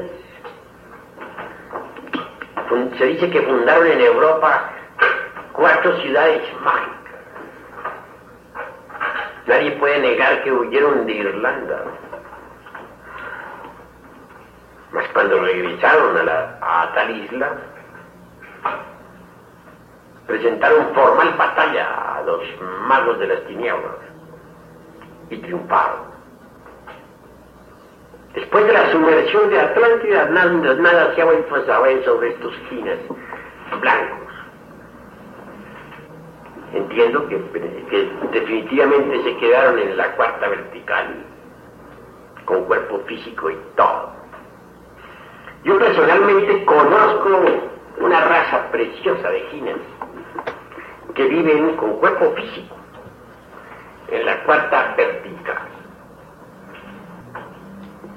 se 2.98 3.04
dice 3.06 3.30
que 3.30 3.42
fundaron 3.42 3.86
en 3.86 4.00
Europa 4.00 4.70
cuatro 5.52 5.96
ciudades 6.00 6.42
mágicas. 6.62 6.96
Nadie 9.46 9.72
puede 9.72 9.98
negar 10.00 10.42
que 10.42 10.52
huyeron 10.52 11.06
de 11.06 11.12
Irlanda. 11.12 11.84
Mas 14.92 15.08
cuando 15.08 15.40
regresaron 15.40 16.28
a, 16.28 16.58
a 16.60 16.92
tal 16.94 17.10
isla, 17.10 17.56
presentaron 20.26 20.94
formal 20.94 21.34
batalla 21.36 22.16
a 22.16 22.22
los 22.22 22.40
magos 22.86 23.18
de 23.18 23.26
las 23.26 23.44
tinieblas 23.46 23.96
y 25.30 25.36
triunfaron. 25.38 26.10
Después 28.34 28.64
de 28.64 28.72
la 28.72 28.92
sumersión 28.92 29.50
de 29.50 29.60
Atlántida, 29.60 30.26
nada, 30.26 30.74
nada 30.74 31.14
se 31.14 31.22
ha 31.22 31.24
vuelto 31.24 31.54
a 31.56 31.66
saber 31.66 32.04
sobre 32.04 32.28
estos 32.28 32.54
ginas 32.68 32.98
blancos. 33.80 34.20
Entiendo 36.72 37.28
que, 37.28 37.36
definitivamente 38.32 39.22
se 39.24 39.36
quedaron 39.38 39.78
en 39.80 39.96
la 39.96 40.12
cuarta 40.14 40.48
vertical, 40.48 41.24
con 42.44 42.64
cuerpo 42.66 43.00
físico 43.06 43.50
y 43.50 43.56
todo. 43.74 44.12
Yo 45.64 45.76
personalmente 45.78 46.64
conozco 46.64 47.69
una 48.00 48.24
raza 48.24 48.70
preciosa 48.70 49.30
de 49.30 49.40
ginas 49.50 49.76
que 51.14 51.24
viven 51.24 51.76
con 51.76 51.98
cuerpo 51.98 52.32
físico 52.34 52.74
en 54.08 54.24
la 54.24 54.42
cuarta 54.44 54.94
vertical. 54.96 55.68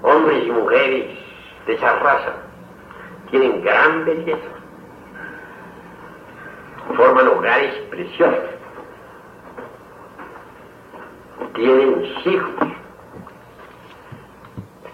Hombres 0.01 0.45
y 0.45 0.51
mujeres 0.51 1.19
de 1.67 1.73
esa 1.73 1.99
raza 1.99 2.33
tienen 3.29 3.61
gran 3.63 4.05
belleza, 4.05 4.49
forman 6.95 7.27
hogares 7.27 7.73
preciosos, 7.89 8.51
tienen 11.55 12.05
hijos, 12.25 12.67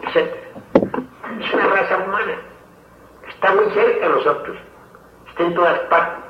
etc. 0.03 0.33
Es 1.41 1.53
una 1.53 1.67
raza 1.67 1.97
humana, 1.97 2.35
está 3.27 3.53
muy 3.55 3.65
cerca 3.71 4.07
de 4.07 4.15
nosotros, 4.15 4.57
en 5.39 5.53
todas 5.55 5.79
partes. 5.89 6.23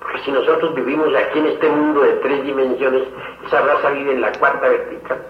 Porque 0.00 0.18
si 0.24 0.32
nosotros 0.32 0.74
vivimos 0.74 1.08
aquí 1.14 1.38
en 1.38 1.46
este 1.46 1.68
mundo 1.68 2.02
de 2.02 2.12
tres 2.14 2.42
dimensiones, 2.44 3.02
esa 3.46 3.60
raza 3.60 3.90
vive 3.90 4.12
en 4.12 4.20
la 4.20 4.32
cuarta 4.32 4.68
vertical. 4.68 5.22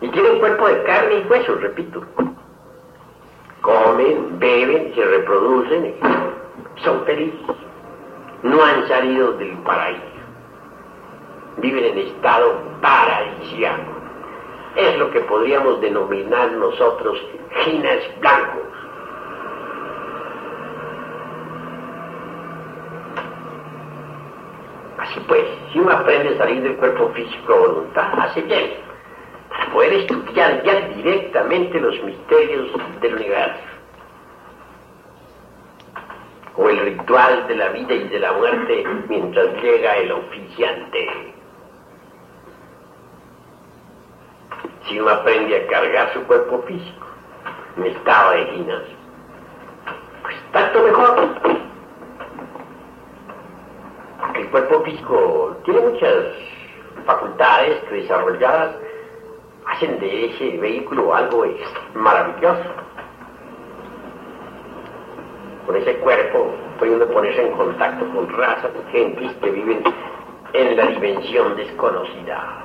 Y 0.00 0.08
tienen 0.08 0.38
cuerpo 0.38 0.68
de 0.68 0.82
carne 0.84 1.14
y 1.18 1.28
hueso, 1.28 1.54
repito. 1.56 2.02
Comen, 3.60 4.38
beben, 4.38 4.94
se 4.94 5.04
reproducen, 5.04 5.94
son 6.84 7.04
felices. 7.04 7.56
No 8.42 8.62
han 8.62 8.86
salido 8.86 9.32
del 9.32 9.58
paraíso. 9.58 10.02
Viven 11.56 11.84
en 11.84 11.98
estado 11.98 12.60
paradisiaco. 12.80 13.92
Es 14.76 14.96
lo 14.98 15.10
que 15.10 15.20
podríamos 15.20 15.80
denominar 15.80 16.52
nosotros 16.52 17.18
ginas 17.64 17.98
blancos. 18.20 18.77
Pues, 25.26 25.44
si 25.72 25.78
uno 25.78 25.92
aprende 25.92 26.34
a 26.34 26.38
salir 26.38 26.62
del 26.62 26.76
cuerpo 26.76 27.10
físico 27.10 27.54
a 27.54 27.58
voluntad, 27.58 28.12
hace 28.18 28.42
bien. 28.42 28.74
Poder 29.72 29.92
estudiar 29.94 30.62
ya 30.62 30.80
directamente 30.88 31.80
los 31.80 32.02
misterios 32.02 32.70
del 33.00 33.14
universo, 33.14 33.68
o 36.56 36.68
el 36.68 36.78
ritual 36.80 37.46
de 37.46 37.54
la 37.54 37.68
vida 37.68 37.94
y 37.94 38.08
de 38.08 38.18
la 38.18 38.32
muerte 38.32 38.84
mientras 39.08 39.62
llega 39.62 39.96
el 39.96 40.12
oficiante. 40.12 41.34
Si 44.84 44.98
uno 44.98 45.10
aprende 45.10 45.56
a 45.56 45.66
cargar 45.68 46.12
su 46.14 46.22
cuerpo 46.24 46.62
físico 46.66 47.06
en 47.76 47.86
estado 47.86 48.32
de 48.32 48.46
ginas, 48.46 48.82
pues 50.22 50.36
tanto 50.52 50.82
mejor. 50.82 51.28
Porque 54.20 54.37
el 54.48 54.52
cuerpo 54.52 54.82
físico 54.82 55.56
tiene 55.66 55.80
muchas 55.82 56.24
facultades 57.04 57.80
que 57.84 57.96
desarrolladas 57.96 58.76
hacen 59.66 60.00
de 60.00 60.24
ese 60.24 60.56
vehículo 60.56 61.14
algo 61.14 61.44
maravilloso. 61.94 62.64
Con 65.66 65.76
ese 65.76 65.96
cuerpo 65.96 66.54
puede 66.78 67.04
ponerse 67.06 67.46
en 67.46 67.52
contacto 67.52 68.08
con 68.14 68.26
razas, 68.38 68.70
con 68.70 68.86
gentes 68.90 69.32
que 69.36 69.50
viven 69.50 69.82
en 70.54 70.76
la 70.78 70.86
dimensión 70.86 71.54
desconocida. 71.54 72.64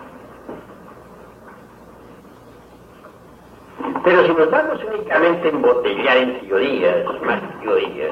Pero 4.06 4.26
si 4.26 4.34
nos 4.34 4.50
vamos 4.50 4.82
únicamente 4.86 5.50
a 5.50 5.52
embotellar 5.52 6.18
en 6.18 6.48
teorías, 6.48 7.22
más 7.24 7.42
teorías, 7.62 8.12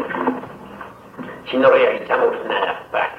si 1.49 1.57
no 1.57 1.69
realizamos 1.69 2.33
nada 2.47 2.87
práctico, 2.91 3.10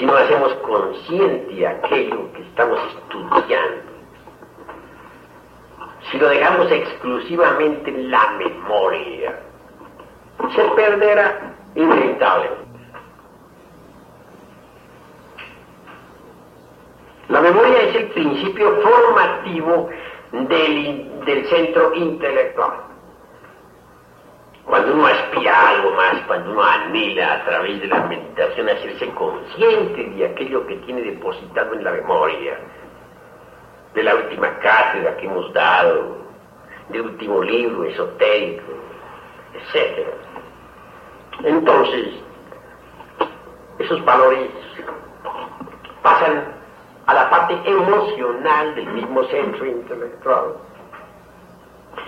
si 0.00 0.06
no 0.06 0.16
hacemos 0.16 0.54
consciente 0.54 1.66
aquello 1.66 2.32
que 2.32 2.40
estamos 2.40 2.80
estudiando, 2.88 3.82
si 6.10 6.16
lo 6.16 6.28
dejamos 6.30 6.72
exclusivamente 6.72 7.90
en 7.90 8.10
la 8.10 8.30
memoria, 8.30 9.38
se 10.56 10.62
perderá 10.74 11.54
inevitablemente. 11.74 12.80
La 17.28 17.42
memoria 17.42 17.82
es 17.82 17.96
el 17.96 18.06
principio 18.06 18.80
formativo 18.80 19.90
del, 20.32 21.24
del 21.26 21.46
centro 21.46 21.94
intelectual. 21.94 22.89
Cuando 24.70 24.94
uno 24.94 25.04
aspira 25.04 25.68
algo 25.68 25.90
más, 25.96 26.14
cuando 26.28 26.52
uno 26.52 26.62
anhela 26.62 27.34
a 27.34 27.44
través 27.44 27.80
de 27.80 27.88
la 27.88 28.04
meditación 28.04 28.68
hacerse 28.68 29.10
consciente 29.14 30.10
de 30.10 30.26
aquello 30.26 30.64
que 30.64 30.76
tiene 30.76 31.02
depositado 31.02 31.74
en 31.74 31.82
la 31.82 31.90
memoria, 31.90 32.56
de 33.94 34.02
la 34.04 34.14
última 34.14 34.56
cátedra 34.60 35.16
que 35.16 35.26
hemos 35.26 35.52
dado, 35.52 36.18
del 36.88 37.02
último 37.02 37.42
libro 37.42 37.82
esotérico, 37.82 38.72
etc. 39.54 40.06
Entonces, 41.42 42.08
esos 43.80 44.04
valores 44.04 44.50
pasan 46.00 46.44
a 47.06 47.14
la 47.14 47.28
parte 47.28 47.58
emocional 47.64 48.76
del 48.76 48.86
mismo 48.90 49.24
centro 49.24 49.66
intelectual. 49.66 50.69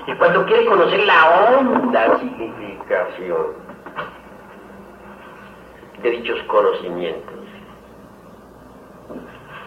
Y 0.07 0.15
cuando 0.15 0.45
quiere 0.47 0.67
conocer 0.67 1.01
la 1.05 1.31
honda 1.31 2.19
significación 2.19 3.47
de 6.03 6.11
dichos 6.11 6.43
conocimientos, 6.45 7.43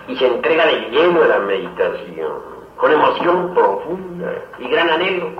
y 0.07 0.15
se 0.17 0.27
entrega 0.27 0.65
de 0.65 0.89
lleno 0.91 1.23
a 1.23 1.27
la 1.27 1.39
meditación, 1.39 2.55
con 2.77 2.91
emoción 2.91 3.53
profunda 3.53 4.33
y 4.59 4.67
gran 4.67 4.89
anhelo, 4.89 5.31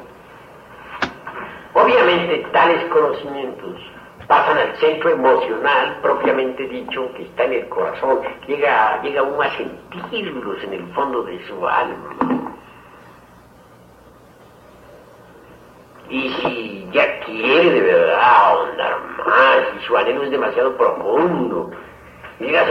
obviamente 1.74 2.48
tales 2.52 2.84
conocimientos 2.86 3.76
pasan 4.28 4.58
al 4.58 4.76
centro 4.78 5.12
emocional 5.12 6.00
propiamente 6.02 6.68
dicho 6.68 7.12
que 7.14 7.24
está 7.24 7.44
en 7.44 7.54
el 7.54 7.70
corazón, 7.70 8.22
llega, 8.48 9.02
llega 9.04 9.22
uno 9.22 9.42
a 9.42 9.50
sentirlos 9.52 10.64
en 10.64 10.74
el 10.74 10.94
fondo 10.94 11.24
de 11.24 11.46
su 11.48 11.68
alma. 11.68 12.35
Y 16.10 16.30
si 16.30 16.88
ya 16.92 17.20
quiere 17.22 17.72
de 17.72 17.82
verdad 17.82 18.22
ahondar 18.22 19.00
más 19.26 19.58
y 19.76 19.86
su 19.86 19.98
anhelo 19.98 20.24
es 20.24 20.32
demasiado 20.32 20.78
profundo, 20.78 21.72
llegas 22.40 22.68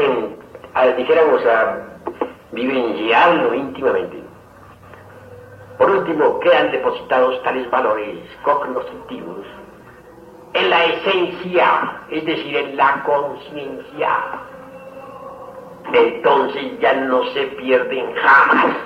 a, 0.74 0.86
dijéramos, 0.88 1.44
a 1.46 1.78
vivenciarlo 2.52 3.54
íntimamente. 3.54 4.22
Por 5.78 5.90
último, 5.90 6.38
quedan 6.38 6.70
depositados 6.70 7.42
tales 7.42 7.68
valores 7.70 8.20
cognoscitivos 8.44 9.44
en 10.54 10.70
la 10.70 10.84
esencia, 10.84 12.02
es 12.10 12.24
decir, 12.24 12.56
en 12.56 12.76
la 12.76 13.02
conciencia. 13.02 14.10
Entonces 15.92 16.78
ya 16.80 16.94
no 16.94 17.24
se 17.32 17.46
pierden 17.48 18.14
jamás, 18.14 18.76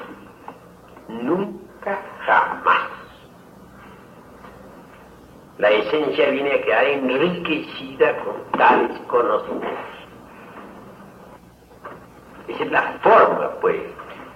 nunca 1.09 1.99
jamás. 2.27 2.98
La 5.59 5.71
esencia 5.71 6.31
viene 6.31 6.53
a 6.53 6.63
quedar 6.63 6.85
enriquecida 6.85 8.17
con 8.19 8.37
tales 8.53 8.97
conocimientos. 9.09 9.99
Esa 12.47 12.65
es 12.65 12.71
la 12.71 12.83
forma, 13.03 13.51
pues, 13.61 13.83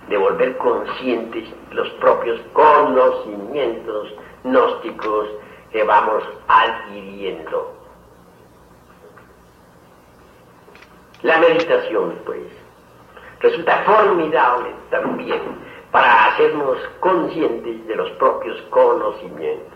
de 0.09 0.17
volver 0.17 0.57
conscientes 0.59 1.49
los 1.71 1.89
propios 2.01 2.41
conocimientos 2.53 4.15
gnósticos 4.43 5.29
que 5.71 5.85
vamos 5.85 6.25
adquiriendo. 6.49 7.73
La 11.23 11.39
meditación, 11.39 12.19
pues, 12.27 12.43
resulta 13.39 13.79
formidable 13.85 14.75
también 14.91 15.41
para 15.93 16.27
hacernos 16.27 16.79
conscientes 16.99 17.87
de 17.87 17.95
los 17.95 18.11
propios 18.13 18.61
conocimientos. 18.71 19.72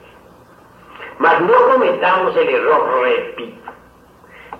Mas 1.18 1.40
no 1.40 1.54
cometamos 1.72 2.36
el 2.36 2.48
error, 2.48 3.02
repito, 3.02 3.72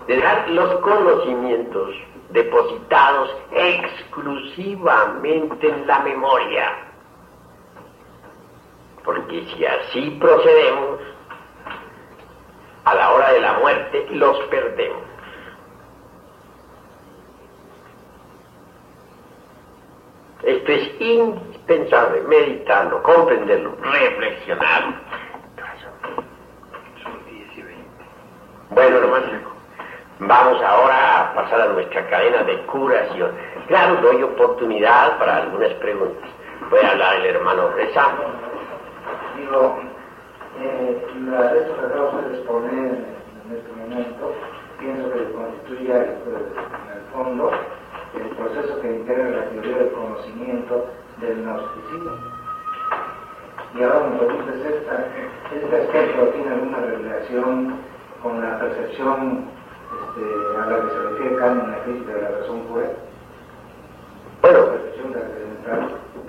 de 0.06 0.16
dejar 0.16 0.48
los 0.50 0.80
conocimientos 0.80 1.94
depositados 2.30 3.30
exclusivamente 3.52 5.68
en 5.68 5.86
la 5.86 6.00
memoria. 6.00 6.72
Porque 9.04 9.44
si 9.44 9.64
así 9.64 10.10
procedemos, 10.20 11.00
a 12.84 12.94
la 12.94 13.12
hora 13.12 13.32
de 13.32 13.40
la 13.40 13.52
muerte 13.54 14.06
los 14.10 14.38
perdemos. 14.44 15.02
Esto 20.42 20.72
es 20.72 21.00
indispensable, 21.00 22.20
meditarlo, 22.22 23.02
comprenderlo, 23.02 23.76
reflexionarlo. 23.82 24.96
Bueno, 28.88 29.08
vamos 30.20 30.62
ahora 30.62 31.22
a 31.22 31.34
pasar 31.34 31.60
a 31.60 31.66
nuestra 31.72 32.08
cadena 32.08 32.44
de 32.44 32.56
curación. 32.66 33.32
Claro, 33.66 33.96
doy 33.96 34.22
oportunidad 34.22 35.18
para 35.18 35.38
algunas 35.38 35.72
preguntas. 35.74 36.30
Voy 36.70 36.78
a 36.84 36.92
hablar 36.92 37.16
el 37.16 37.26
hermano 37.34 37.70
Reza. 37.70 38.06
Digo, 39.36 39.78
eh, 40.60 41.04
la, 41.28 41.52
esto 41.56 41.74
que 41.80 41.86
acabamos 41.86 42.30
de 42.30 42.38
exponer 42.38 42.92
en 43.42 43.56
este 43.56 43.72
momento, 43.72 44.34
pienso 44.78 45.12
que 45.12 45.32
constituye 45.32 45.92
en 45.92 46.94
el 46.94 47.02
fondo 47.12 47.50
el 48.14 48.28
proceso 48.36 48.80
que 48.82 48.88
integra 48.88 49.30
la 49.30 49.44
teoría 49.46 49.78
del 49.78 49.90
conocimiento 49.90 50.86
del 51.16 51.42
gnosticismo. 51.42 52.12
Y 53.74 53.82
ahora 53.82 54.06
me 54.10 54.18
pregunto, 54.18 54.52
¿este 54.54 55.76
aspecto 55.76 56.26
tiene 56.28 56.50
alguna 56.50 56.78
relación 56.78 57.95
con 58.26 58.40
la 58.40 58.58
percepción 58.58 59.44
este, 59.92 60.58
a 60.58 60.66
la 60.66 60.80
que 60.80 60.90
se 60.90 60.98
refiere 60.98 61.36
Kant 61.36 61.62
en 61.62 61.70
la 61.70 61.78
crítica 61.84 62.12
de 62.12 62.22
la 62.22 62.30
razón 62.30 62.60
pura? 62.62 62.86
Bueno, 64.42 64.58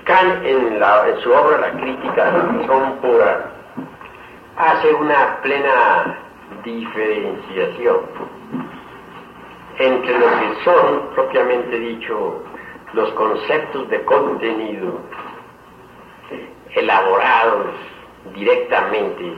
Kant 0.05 0.45
en, 0.45 0.79
la, 0.79 1.09
en 1.09 1.19
su 1.21 1.31
obra 1.31 1.57
La 1.57 1.71
crítica 1.71 2.25
de 2.25 2.31
la 2.37 2.43
razón 2.43 2.97
pura 3.01 3.51
hace 4.57 4.93
una 4.93 5.41
plena 5.41 6.17
diferenciación 6.63 7.97
entre 9.79 10.19
lo 10.19 10.25
que 10.25 10.63
son, 10.63 11.09
propiamente 11.13 11.79
dicho, 11.79 12.43
los 12.93 13.11
conceptos 13.11 13.89
de 13.89 14.03
contenido 14.05 14.99
elaborados 16.75 17.67
directamente 18.33 19.37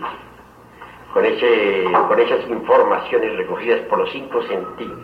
con, 1.13 1.25
ese, 1.25 1.85
con 2.07 2.19
esas 2.19 2.47
informaciones 2.47 3.37
recogidas 3.37 3.79
por 3.81 3.99
los 3.99 4.11
cinco 4.11 4.41
sentidos 4.43 4.99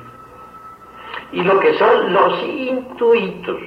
y 1.32 1.42
lo 1.42 1.60
que 1.60 1.74
son 1.78 2.14
los 2.14 2.44
intuitos. 2.44 3.62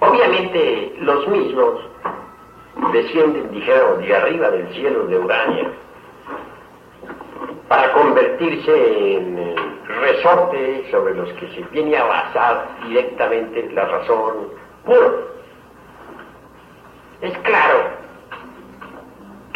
Obviamente 0.00 0.94
los 1.00 1.26
mismos 1.28 1.80
descienden, 2.92 3.50
dijeron, 3.50 4.00
de 4.00 4.16
arriba 4.16 4.50
del 4.50 4.68
cielo 4.72 5.06
de 5.06 5.18
Urania, 5.18 5.70
para 7.68 7.92
convertirse 7.92 9.16
en 9.16 9.38
eh, 9.38 9.54
resorte 10.00 10.88
sobre 10.90 11.14
los 11.14 11.30
que 11.34 11.48
se 11.48 11.60
viene 11.72 11.96
a 11.96 12.04
basar 12.04 12.68
directamente 12.86 13.68
la 13.72 13.84
razón 13.84 14.48
pura. 14.84 15.10
Es 17.20 17.36
claro 17.38 17.67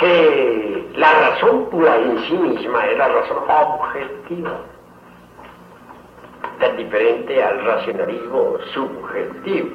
que 0.03 0.89
la 0.97 1.13
razón 1.13 1.71
pura 1.71 1.97
en 1.97 2.19
sí 2.25 2.37
misma 2.37 2.87
es 2.87 2.99
la 2.99 3.09
razón 3.09 3.39
objetiva 3.49 4.61
tan 6.59 6.77
diferente 6.77 7.43
al 7.43 7.65
racionalismo 7.65 8.57
subjetivo. 8.75 9.69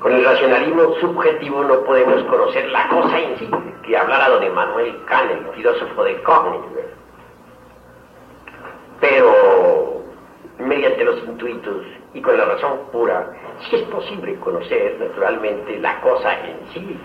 Con 0.00 0.12
el 0.12 0.24
racionalismo 0.24 0.94
subjetivo 1.00 1.62
no 1.64 1.80
podemos 1.84 2.22
conocer 2.24 2.68
la 2.70 2.88
cosa 2.88 3.20
en 3.20 3.38
sí, 3.38 3.50
que 3.84 3.96
hablara 3.96 4.28
don 4.30 4.42
Emmanuel 4.42 4.96
Kant, 5.06 5.30
el 5.30 5.46
filósofo 5.54 6.04
de 6.04 6.20
Cognitivo. 6.22 6.80
Pero 9.00 10.02
mediante 10.58 11.04
los 11.04 11.22
intuitos 11.24 11.84
y 12.14 12.20
con 12.20 12.36
la 12.36 12.44
razón 12.44 12.80
pura, 12.90 13.32
sí 13.60 13.76
es 13.76 13.82
posible 13.82 14.36
conocer 14.40 14.96
naturalmente 14.98 15.78
la 15.78 16.00
cosa 16.00 16.38
en 16.40 16.58
sí. 16.72 16.98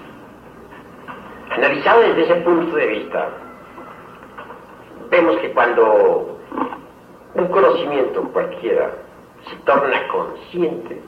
Analizado 1.57 2.01
desde 2.01 2.21
ese 2.21 2.35
punto 2.41 2.75
de 2.75 2.85
vista, 2.85 3.29
vemos 5.09 5.37
que 5.37 5.51
cuando 5.53 6.37
un 7.33 7.47
conocimiento 7.47 8.21
cualquiera 8.31 8.91
se 9.49 9.55
torna 9.65 10.07
consciente, 10.07 11.01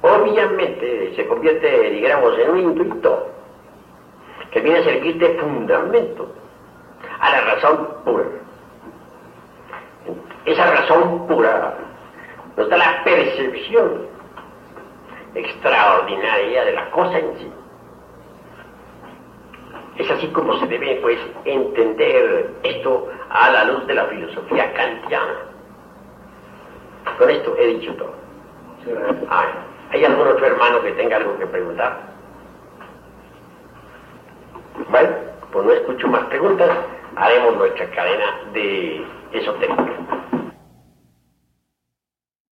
obviamente 0.00 1.12
se 1.14 1.26
convierte, 1.26 1.90
digamos, 1.90 2.38
en 2.38 2.50
un 2.50 2.58
intuito 2.60 3.26
que 4.52 4.60
viene 4.60 4.78
a 4.78 4.84
servir 4.84 5.18
de 5.18 5.38
fundamento 5.38 6.32
a 7.20 7.30
la 7.30 7.40
razón 7.42 7.88
pura. 8.06 8.24
Esa 10.46 10.64
razón 10.64 11.26
pura 11.26 11.76
nos 12.56 12.70
da 12.70 12.76
la 12.78 13.04
percepción 13.04 14.06
extraordinaria 15.34 16.64
de 16.64 16.72
la 16.72 16.90
cosa 16.90 17.18
en 17.18 17.38
sí. 17.38 17.52
Es 19.98 20.08
así 20.10 20.28
como 20.28 20.58
se 20.60 20.66
debe, 20.66 20.98
pues, 21.02 21.18
entender 21.44 22.50
esto 22.62 23.08
a 23.30 23.50
la 23.50 23.64
luz 23.64 23.86
de 23.86 23.94
la 23.94 24.04
filosofía 24.06 24.72
kantiana. 24.72 25.34
Con 27.18 27.30
esto 27.30 27.56
he 27.58 27.66
dicho 27.66 27.92
todo. 27.94 28.14
¿Hay 29.90 30.04
algún 30.04 30.28
otro 30.28 30.46
hermano 30.46 30.80
que 30.82 30.92
tenga 30.92 31.16
algo 31.16 31.36
que 31.36 31.46
preguntar? 31.46 31.98
Bueno, 34.88 35.08
pues 35.50 35.66
no 35.66 35.72
escucho 35.72 36.06
más 36.08 36.24
preguntas. 36.26 36.70
Haremos 37.16 37.56
nuestra 37.56 37.90
cadena 37.90 38.40
de 38.52 39.04
esotérica. 39.32 39.84